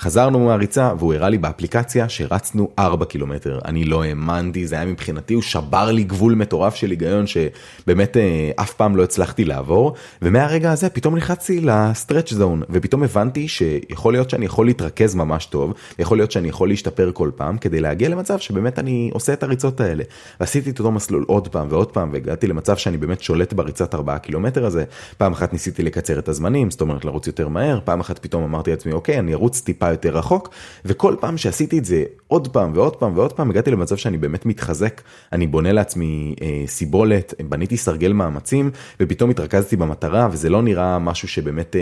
חזרנו 0.00 0.38
מהריצה 0.38 0.92
והוא 0.98 1.14
הראה 1.14 1.28
לי 1.28 1.38
באפליקציה 1.38 2.08
שרצנו 2.08 2.68
4 2.78 3.04
קילומטר. 3.04 3.58
אני 3.64 3.84
לא 3.84 4.02
האמנתי, 4.02 4.66
זה 4.66 4.74
היה 4.74 4.84
מבחינתי, 4.84 5.34
הוא 5.34 5.42
שבר 5.42 5.90
לי 5.90 6.04
גבול 6.04 6.34
מטורף 6.34 6.74
של 6.74 6.90
היגיון 6.90 7.24
שבאמת 7.26 8.16
אה, 8.16 8.50
אף 8.56 8.72
פעם 8.72 8.96
לא 8.96 9.02
הצלחתי 9.02 9.44
לעבור. 9.44 9.94
ומהרגע 10.22 10.72
הזה 10.72 10.88
פתאום 10.88 11.16
נכנסתי 11.16 11.60
לסטרץ' 11.60 12.32
זון 12.32 12.62
ופתאום 12.70 13.02
הבנתי 13.02 13.48
שיכול 13.48 14.12
להיות 14.12 14.30
שאני 14.30 14.46
יכול 14.46 14.66
להתרכז 14.66 15.14
ממש 15.14 15.46
טוב, 15.46 15.74
יכול 15.98 16.18
להיות 16.18 16.30
שאני 16.30 16.48
יכול 16.48 16.68
להשתפר 16.68 17.10
כל 17.14 17.30
פעם 17.36 17.58
כדי 17.58 17.80
להגיע 17.80 18.08
למצב 18.08 18.38
שבאמת 18.38 18.78
אני 18.78 19.10
עושה 19.14 19.32
את 19.32 19.42
הריצות 19.42 19.80
האלה. 19.80 20.04
ועשיתי 20.40 20.70
את 20.70 20.78
אותו 20.78 20.90
מסלול 20.90 21.24
עוד 21.28 21.48
פעם 21.48 21.66
ועוד 21.70 21.92
פעם 21.92 22.10
והגעתי 22.12 22.46
למצב 22.46 22.76
שאני 22.76 22.96
באמת 22.96 23.22
שולט 23.22 23.52
בריצת 23.52 23.94
4 23.94 24.18
קילומטר 24.18 24.66
הזה. 24.66 24.84
פעם 25.18 25.32
אחת 25.32 25.52
ניסיתי 25.52 25.82
לקצר 25.82 26.18
את 26.18 26.28
הזמנים, 26.28 26.70
זאת 26.70 26.80
אומרת 26.80 27.04
לרוץ 27.04 27.26
יותר 27.26 27.48
מהר, 27.48 27.80
פעם 27.84 28.00
אחת 28.00 28.18
פתאום 28.18 28.42
אמרתי 28.42 28.70
לעצמי 28.70 28.92
אוקיי 28.92 29.18
אני 29.18 29.34
ארוץ 29.34 29.60
טיפה 29.60 29.89
יותר 29.90 30.16
רחוק 30.16 30.50
וכל 30.84 31.14
פעם 31.20 31.36
שעשיתי 31.36 31.78
את 31.78 31.84
זה 31.84 32.04
עוד 32.26 32.48
פעם 32.48 32.72
ועוד 32.74 32.96
פעם 32.96 33.16
ועוד 33.16 33.32
פעם 33.32 33.50
הגעתי 33.50 33.70
למצב 33.70 33.96
שאני 33.96 34.18
באמת 34.18 34.46
מתחזק 34.46 35.00
אני 35.32 35.46
בונה 35.46 35.72
לעצמי 35.72 36.34
אה, 36.42 36.62
סיבולת 36.66 37.34
בניתי 37.48 37.76
סרגל 37.76 38.12
מאמצים 38.12 38.70
ופתאום 39.00 39.30
התרכזתי 39.30 39.76
במטרה 39.76 40.28
וזה 40.32 40.50
לא 40.50 40.62
נראה 40.62 40.98
משהו 40.98 41.28
שבאמת 41.28 41.76
אה, 41.76 41.80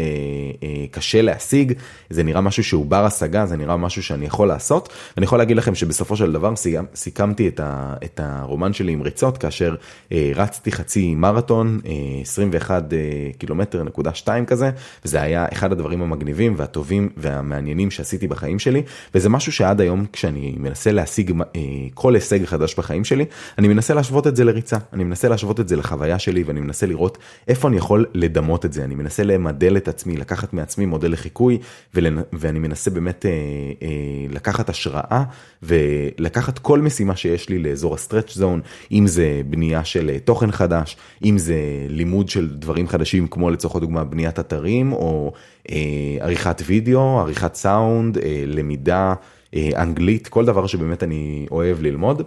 אה, 0.62 0.84
קשה 0.90 1.22
להשיג 1.22 1.72
זה 2.10 2.22
נראה 2.22 2.40
משהו 2.40 2.64
שהוא 2.64 2.86
בר 2.86 3.04
השגה 3.04 3.46
זה 3.46 3.56
נראה 3.56 3.76
משהו 3.76 4.02
שאני 4.02 4.26
יכול 4.26 4.48
לעשות 4.48 4.88
ואני 5.16 5.24
יכול 5.24 5.38
להגיד 5.38 5.56
לכם 5.56 5.74
שבסופו 5.74 6.16
של 6.16 6.32
דבר 6.32 6.54
סיכמתי 6.94 7.48
את, 7.48 7.60
ה, 7.60 7.94
את 8.04 8.20
הרומן 8.22 8.72
שלי 8.72 8.92
עם 8.92 9.02
ריצות 9.02 9.38
כאשר 9.38 9.74
אה, 10.12 10.30
רצתי 10.34 10.72
חצי 10.72 11.14
מרתון 11.14 11.80
אה, 11.86 11.92
21 12.22 12.92
אה, 12.92 12.98
קילומטר 13.38 13.82
נקודה 13.82 14.14
2 14.14 14.46
כזה 14.46 14.70
וזה 15.04 15.22
היה 15.22 15.46
אחד 15.52 15.72
הדברים 15.72 16.02
המגניבים 16.02 16.54
והטובים 16.56 17.08
והמעניינים. 17.16 17.90
שעשיתי 17.98 18.28
בחיים 18.28 18.58
שלי 18.58 18.82
וזה 19.14 19.28
משהו 19.28 19.52
שעד 19.52 19.80
היום 19.80 20.06
כשאני 20.12 20.54
מנסה 20.58 20.92
להשיג 20.92 21.32
אה, 21.40 21.60
כל 21.94 22.14
הישג 22.14 22.44
חדש 22.44 22.74
בחיים 22.74 23.04
שלי 23.04 23.24
אני 23.58 23.68
מנסה 23.68 23.94
להשוות 23.94 24.26
את 24.26 24.36
זה 24.36 24.44
לריצה. 24.44 24.76
אני 24.92 25.04
מנסה 25.04 25.28
להשוות 25.28 25.60
את 25.60 25.68
זה 25.68 25.76
לחוויה 25.76 26.18
שלי 26.18 26.42
ואני 26.42 26.60
מנסה 26.60 26.86
לראות 26.86 27.18
איפה 27.48 27.68
אני 27.68 27.76
יכול 27.76 28.06
לדמות 28.14 28.64
את 28.64 28.72
זה. 28.72 28.84
אני 28.84 28.94
מנסה 28.94 29.22
למדל 29.22 29.76
את 29.76 29.88
עצמי 29.88 30.16
לקחת 30.16 30.52
מעצמי 30.52 30.86
מודל 30.86 31.12
לחיקוי 31.12 31.58
ולנ... 31.94 32.18
ואני 32.32 32.58
מנסה 32.58 32.90
באמת 32.90 33.26
אה, 33.26 33.30
אה, 33.82 33.88
לקחת 34.30 34.68
השראה 34.68 35.24
ולקחת 35.62 36.58
כל 36.58 36.80
משימה 36.80 37.16
שיש 37.16 37.48
לי 37.48 37.58
לאזור 37.58 37.94
הסטרץ' 37.94 38.34
זון 38.34 38.60
אם 38.92 39.06
זה 39.06 39.42
בנייה 39.46 39.84
של 39.84 40.10
אה, 40.10 40.18
תוכן 40.18 40.52
חדש 40.52 40.96
אם 41.24 41.38
זה 41.38 41.56
לימוד 41.88 42.28
של 42.28 42.48
דברים 42.48 42.88
חדשים 42.88 43.26
כמו 43.26 43.50
לצורך 43.50 43.76
הדוגמה 43.76 44.04
בניית 44.04 44.38
אתרים 44.38 44.92
או 44.92 45.32
עריכת 46.20 46.62
וידאו 46.66 47.20
עריכת. 47.20 47.54
סאונד, 47.54 48.18
אה, 48.18 48.42
למידה, 48.46 49.14
אה, 49.54 49.70
אנגלית, 49.76 50.28
כל 50.28 50.44
דבר 50.44 50.66
שבאמת 50.66 51.02
אני 51.02 51.46
אוהב 51.50 51.82
ללמוד. 51.82 52.22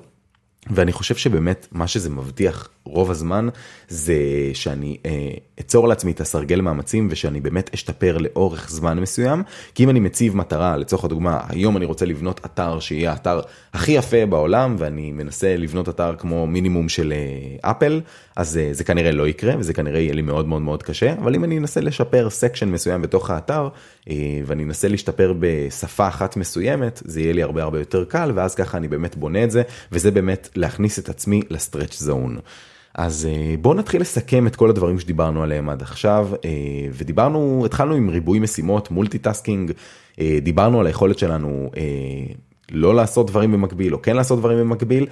ואני 0.69 0.91
חושב 0.91 1.15
שבאמת 1.15 1.67
מה 1.71 1.88
שזה 1.88 2.10
מבטיח 2.10 2.69
רוב 2.86 3.12
הזמן 3.12 3.48
זה 3.88 4.15
שאני 4.54 4.98
אה, 5.06 5.32
אצור 5.60 5.88
לעצמי 5.88 6.12
את 6.12 6.22
הסרגל 6.22 6.62
מאמצים 6.62 7.08
ושאני 7.12 7.41
באמת 7.41 7.70
אשתפר 7.74 8.17
לאורך 8.17 8.70
זמן 8.70 9.00
מסוים 9.00 9.44
כי 9.76 9.84
אם 9.84 9.89
אני 9.89 10.00
מציב 10.00 10.36
מטרה 10.36 10.78
לצורך 10.78 11.04
הדוגמה 11.04 11.39
היום 11.50 11.78
אני 11.78 11.86
רוצה 11.86 12.06
לבנות 12.06 12.41
אתר 12.46 12.80
שיהיה 12.80 13.12
האתר 13.12 13.41
הכי 13.74 13.91
יפה 13.91 14.26
בעולם 14.26 14.76
ואני 14.78 15.12
מנסה 15.12 15.58
לבנות 15.58 15.89
אתר 15.89 16.15
כמו 16.17 16.48
מינימום 16.48 16.89
של 16.89 17.13
אה, 17.15 17.72
אפל 17.72 18.02
אז 18.36 18.58
אה, 18.58 18.70
זה 18.72 18.84
כנראה 18.84 19.12
לא 19.12 19.28
יקרה 19.28 19.54
וזה 19.60 19.74
כנראה 19.74 20.00
יהיה 20.00 20.13
לי 20.13 20.22
מאוד 20.22 20.48
מאוד 20.48 20.62
מאוד 20.62 20.84
קשה 20.84 21.13
אבל 21.13 21.36
אם 21.36 21.44
אני 21.44 21.58
אנסה 21.58 21.82
לשפר 21.82 22.30
section 22.30 22.69
מסוים 22.70 23.02
בתוך 23.02 23.30
האתר 23.30 23.70
אה, 24.10 24.15
ואני 24.46 24.63
אנסה 24.63 24.88
להשתפר 24.88 25.34
בשפה 25.39 26.08
אחת 26.08 26.38
מסוימת 26.38 27.02
זה 27.06 27.22
יהיה 27.22 27.34
לי 27.34 27.44
הרבה 27.44 27.63
הרבה 27.63 27.80
יותר 27.80 28.06
קל 28.06 28.32
ואז 28.36 28.56
ככה 28.56 28.78
אני 28.78 28.88
באמת 28.88 29.15
בונה 29.15 29.44
את 29.44 29.52
זה 29.52 29.62
וזה 29.91 30.12
באמת 30.12 30.50
להכניס 30.56 31.00
את 31.00 31.10
עצמי 31.10 31.41
ל 31.50 31.56
stretch 31.56 32.00
zone. 32.00 32.38
אז 32.95 33.27
אה, 33.32 33.56
בואו 33.62 33.73
נתחיל 33.73 34.01
לסכם 34.01 34.47
את 34.47 34.56
כל 34.56 34.69
הדברים 34.69 34.99
שדיברנו 34.99 35.43
עליהם 35.43 35.69
עד 35.69 35.82
עכשיו 35.82 36.30
אה, 36.45 36.49
ודיברנו 36.93 37.63
התחלנו 37.65 37.95
עם 37.95 38.10
ריבוי 38.10 38.39
משימות 38.39 38.91
multitasking 38.91 39.71
אה, 40.19 40.39
דיברנו 40.41 40.80
על 40.80 40.88
היכולת 40.88 41.19
שלנו 41.19 41.71
לא 42.71 42.95
לעשות 42.95 43.27
דברים 43.27 43.51
במקביל 43.51 43.93
או 43.93 44.01
כן 44.01 44.15
לעשות 44.15 44.39
דברים 44.39 44.60
במקביל 44.60 45.08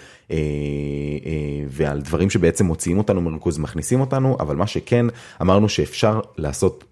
ועל 1.69 2.01
דברים 2.01 2.29
שבעצם 2.29 2.65
מוציאים 2.65 2.97
אותנו 2.97 3.21
מריכוז 3.21 3.57
מכניסים 3.57 4.01
אותנו 4.01 4.37
אבל 4.39 4.55
מה 4.55 4.67
שכן 4.67 5.05
אמרנו 5.41 5.69
שאפשר 5.69 6.19
לעשות 6.37 6.83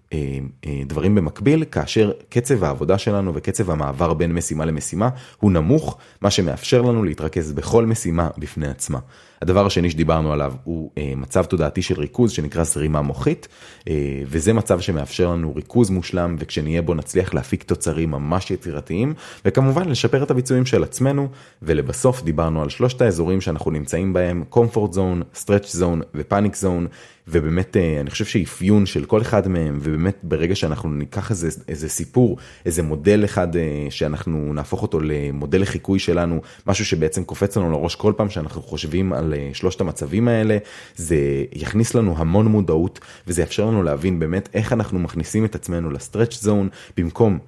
דברים 0.86 1.14
במקביל 1.14 1.64
כאשר 1.64 2.12
קצב 2.28 2.64
העבודה 2.64 2.98
שלנו 2.98 3.34
וקצב 3.34 3.70
המעבר 3.70 4.14
בין 4.14 4.32
משימה 4.32 4.64
למשימה 4.64 5.08
הוא 5.40 5.52
נמוך 5.52 5.98
מה 6.20 6.30
שמאפשר 6.30 6.82
לנו 6.82 7.04
להתרכז 7.04 7.52
בכל 7.52 7.86
משימה 7.86 8.28
בפני 8.38 8.68
עצמה. 8.68 8.98
הדבר 9.42 9.66
השני 9.66 9.90
שדיברנו 9.90 10.32
עליו 10.32 10.52
הוא 10.64 10.90
אה, 10.98 11.12
מצב 11.16 11.44
תודעתי 11.44 11.82
של 11.82 12.00
ריכוז 12.00 12.30
שנקרא 12.32 12.64
זרימה 12.64 13.02
מוחית 13.02 13.48
אה, 13.88 14.22
וזה 14.26 14.52
מצב 14.52 14.80
שמאפשר 14.80 15.30
לנו 15.32 15.54
ריכוז 15.54 15.90
מושלם 15.90 16.36
וכשנהיה 16.38 16.82
בו 16.82 16.94
נצליח 16.94 17.34
להפיק 17.34 17.62
תוצרים 17.62 18.10
ממש 18.10 18.50
יצירתיים 18.50 19.14
וכמובן 19.44 19.88
לשפר 19.88 20.22
את 20.22 20.30
הביצועים 20.30 20.66
של 20.66 20.82
עצמנו 20.82 21.28
ולבסוף 21.62 22.22
דיברנו 22.22 22.62
על 22.62 22.68
שלושת 22.68 23.02
האזורים 23.02 23.40
שאנחנו 23.40 23.70
נמצאים 23.70 24.12
בהם 24.12 24.44
comfort 24.52 24.94
zone, 24.94 25.38
stretch 25.42 25.80
zone 25.80 26.04
ופאניק 26.14 26.54
zone 26.54 26.88
ובאמת 27.30 27.76
אני 28.00 28.10
חושב 28.10 28.24
שאפיון 28.24 28.86
של 28.86 29.04
כל 29.04 29.22
אחד 29.22 29.48
מהם 29.48 29.78
ובאמת 29.82 30.18
ברגע 30.22 30.54
שאנחנו 30.54 30.88
ניקח 30.88 31.30
איזה, 31.30 31.48
איזה 31.68 31.88
סיפור 31.88 32.36
איזה 32.66 32.82
מודל 32.82 33.24
אחד 33.24 33.48
שאנחנו 33.90 34.52
נהפוך 34.54 34.82
אותו 34.82 35.00
למודל 35.00 35.60
לחיקוי 35.60 35.98
שלנו 35.98 36.40
משהו 36.66 36.84
שבעצם 36.84 37.24
קופץ 37.24 37.56
לנו 37.56 37.70
לראש 37.70 37.94
כל 37.94 38.12
פעם 38.16 38.30
שאנחנו 38.30 38.62
חושבים 38.62 39.12
על 39.12 39.34
שלושת 39.52 39.80
המצבים 39.80 40.28
האלה 40.28 40.58
זה 40.96 41.16
יכניס 41.52 41.94
לנו 41.94 42.14
המון 42.18 42.46
מודעות 42.46 43.00
וזה 43.26 43.42
יאפשר 43.42 43.66
לנו 43.66 43.82
להבין 43.82 44.18
באמת 44.18 44.48
איך 44.54 44.72
אנחנו 44.72 44.98
מכניסים 44.98 45.44
את 45.44 45.54
עצמנו 45.54 45.90
לסטרץ' 45.90 46.42
זון 46.42 46.68
במקום 46.96 47.38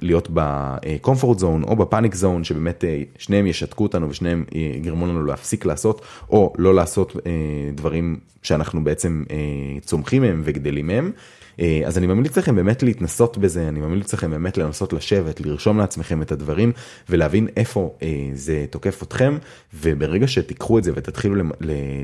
להיות 0.00 0.28
בקומפורט 0.32 1.38
זון 1.38 1.62
או 1.62 1.76
בפאניק 1.76 2.14
זון 2.14 2.44
שבאמת 2.44 2.84
אה, 2.84 3.02
שניהם 3.18 3.46
ישתקו 3.46 3.82
אותנו 3.82 4.10
ושניהם 4.10 4.44
יגרמו 4.52 5.06
לנו 5.06 5.24
להפסיק 5.24 5.64
לעשות 5.64 6.02
או 6.30 6.52
לא 6.58 6.74
לעשות 6.74 7.16
אה, 7.26 7.30
דברים 7.74 8.16
שאנחנו 8.42 8.84
בעצם 8.84 9.24
אה, 9.30 9.36
צומחים 9.80 10.22
מהם 10.22 10.42
וגדלים 10.44 10.86
מהם. 10.86 11.12
אז 11.86 11.98
אני 11.98 12.06
ממליץ 12.06 12.38
לכם 12.38 12.56
באמת 12.56 12.82
להתנסות 12.82 13.38
בזה, 13.38 13.68
אני 13.68 13.80
ממליץ 13.80 14.14
לכם 14.14 14.30
באמת 14.30 14.58
לנסות 14.58 14.92
לשבת, 14.92 15.40
לרשום 15.40 15.78
לעצמכם 15.78 16.22
את 16.22 16.32
הדברים 16.32 16.72
ולהבין 17.08 17.48
איפה 17.56 17.94
זה 18.34 18.64
תוקף 18.70 19.02
אתכם, 19.02 19.38
וברגע 19.74 20.28
שתיקחו 20.28 20.78
את 20.78 20.84
זה 20.84 20.92
ותתחילו 20.94 21.34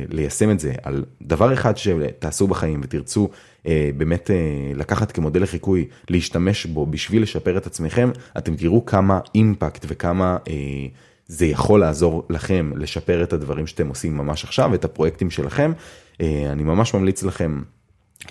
ליישם 0.08 0.50
את 0.50 0.61
זה 0.61 0.72
על 0.82 1.04
דבר 1.22 1.52
אחד 1.52 1.76
שתעשו 1.76 2.46
בחיים 2.46 2.80
ותרצו 2.84 3.28
באמת 3.96 4.30
לקחת 4.74 5.12
כמודל 5.12 5.42
לחיקוי, 5.42 5.88
להשתמש 6.11 6.66
בו 6.66 6.87
בשביל 6.87 7.22
לשפר 7.22 7.56
את 7.56 7.66
עצמכם, 7.66 8.11
אתם 8.38 8.56
תראו 8.56 8.87
כמה 8.87 9.20
אימפקט 9.34 9.84
וכמה... 9.88 10.37
זה 11.30 11.46
יכול 11.46 11.80
לעזור 11.80 12.26
לכם 12.30 12.70
לשפר 12.76 13.22
את 13.22 13.32
הדברים 13.32 13.66
שאתם 13.66 13.88
עושים 13.88 14.16
ממש 14.16 14.44
עכשיו, 14.44 14.74
את 14.74 14.84
הפרויקטים 14.84 15.30
שלכם. 15.30 15.72
אני 16.20 16.62
ממש 16.62 16.94
ממליץ 16.94 17.22
לכם 17.22 17.61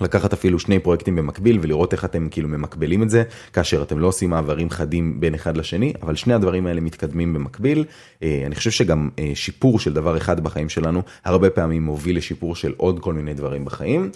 לקחת 0.00 0.32
אפילו 0.32 0.58
שני 0.58 0.78
פרויקטים 0.78 1.16
במקביל 1.16 1.58
ולראות 1.62 1.92
איך 1.92 2.04
אתם 2.04 2.28
כאילו 2.30 2.48
ממקבלים 2.48 3.02
את 3.02 3.10
זה 3.10 3.22
כאשר 3.52 3.82
אתם 3.82 3.98
לא 3.98 4.06
עושים 4.06 4.30
מעברים 4.30 4.70
חדים 4.70 5.20
בין 5.20 5.34
אחד 5.34 5.56
לשני 5.56 5.92
אבל 6.02 6.14
שני 6.14 6.34
הדברים 6.34 6.66
האלה 6.66 6.80
מתקדמים 6.80 7.34
במקביל. 7.34 7.84
אני 8.22 8.54
חושב 8.54 8.70
שגם 8.70 9.08
שיפור 9.34 9.78
של 9.78 9.92
דבר 9.92 10.16
אחד 10.16 10.40
בחיים 10.40 10.68
שלנו 10.68 11.02
הרבה 11.24 11.50
פעמים 11.50 11.82
מוביל 11.82 12.16
לשיפור 12.16 12.56
של 12.56 12.74
עוד 12.76 13.00
כל 13.00 13.14
מיני 13.14 13.34
דברים 13.34 13.64
בחיים. 13.64 14.10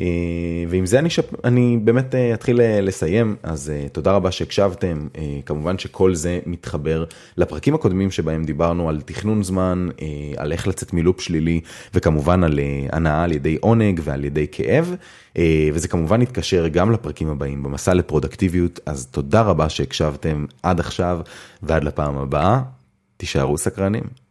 אה, 0.00 0.04
ועם 0.68 0.86
זה 0.86 0.98
אני, 0.98 1.10
שפ... 1.10 1.44
אני 1.44 1.78
באמת 1.84 2.14
אה, 2.14 2.34
אתחיל 2.34 2.60
אה, 2.60 2.80
לסיים, 2.80 3.36
אז 3.42 3.72
תודה 3.92 4.12
רבה 4.12 4.30
שהקשבתם, 4.30 5.08
כמובן 5.46 5.78
שכל 5.78 6.14
זה 6.14 6.40
מתחבר 6.46 7.04
לפרקים 7.36 7.74
הקודמים 7.74 8.10
שבהם 8.10 8.44
דיברנו 8.44 8.88
על 8.88 9.00
תכנון 9.00 9.42
זמן, 9.42 9.88
על 10.36 10.52
איך 10.52 10.68
לצאת 10.68 10.92
מלופ 10.92 11.20
שלילי, 11.20 11.60
וכמובן 11.94 12.44
על 12.44 12.60
הנאה 12.92 13.24
על 13.24 13.32
ידי 13.32 13.56
עונג 13.60 14.00
ועל 14.04 14.24
ידי 14.24 14.46
כאב, 14.52 14.94
וזה 15.72 15.88
כמובן 15.88 16.22
יתקשר 16.22 16.68
גם 16.68 16.92
לפרקים 16.92 17.28
הבאים 17.28 17.62
במסע 17.62 17.94
לפרודקטיביות, 17.94 18.80
אז 18.86 19.06
תודה 19.06 19.42
רבה 19.42 19.68
שהקשבתם 19.68 20.44
עד 20.62 20.80
עכשיו 20.80 21.20
ועד 21.62 21.84
לפעם 21.84 22.18
הבאה, 22.18 22.62
תישארו 23.16 23.58
סקרנים. 23.58 24.21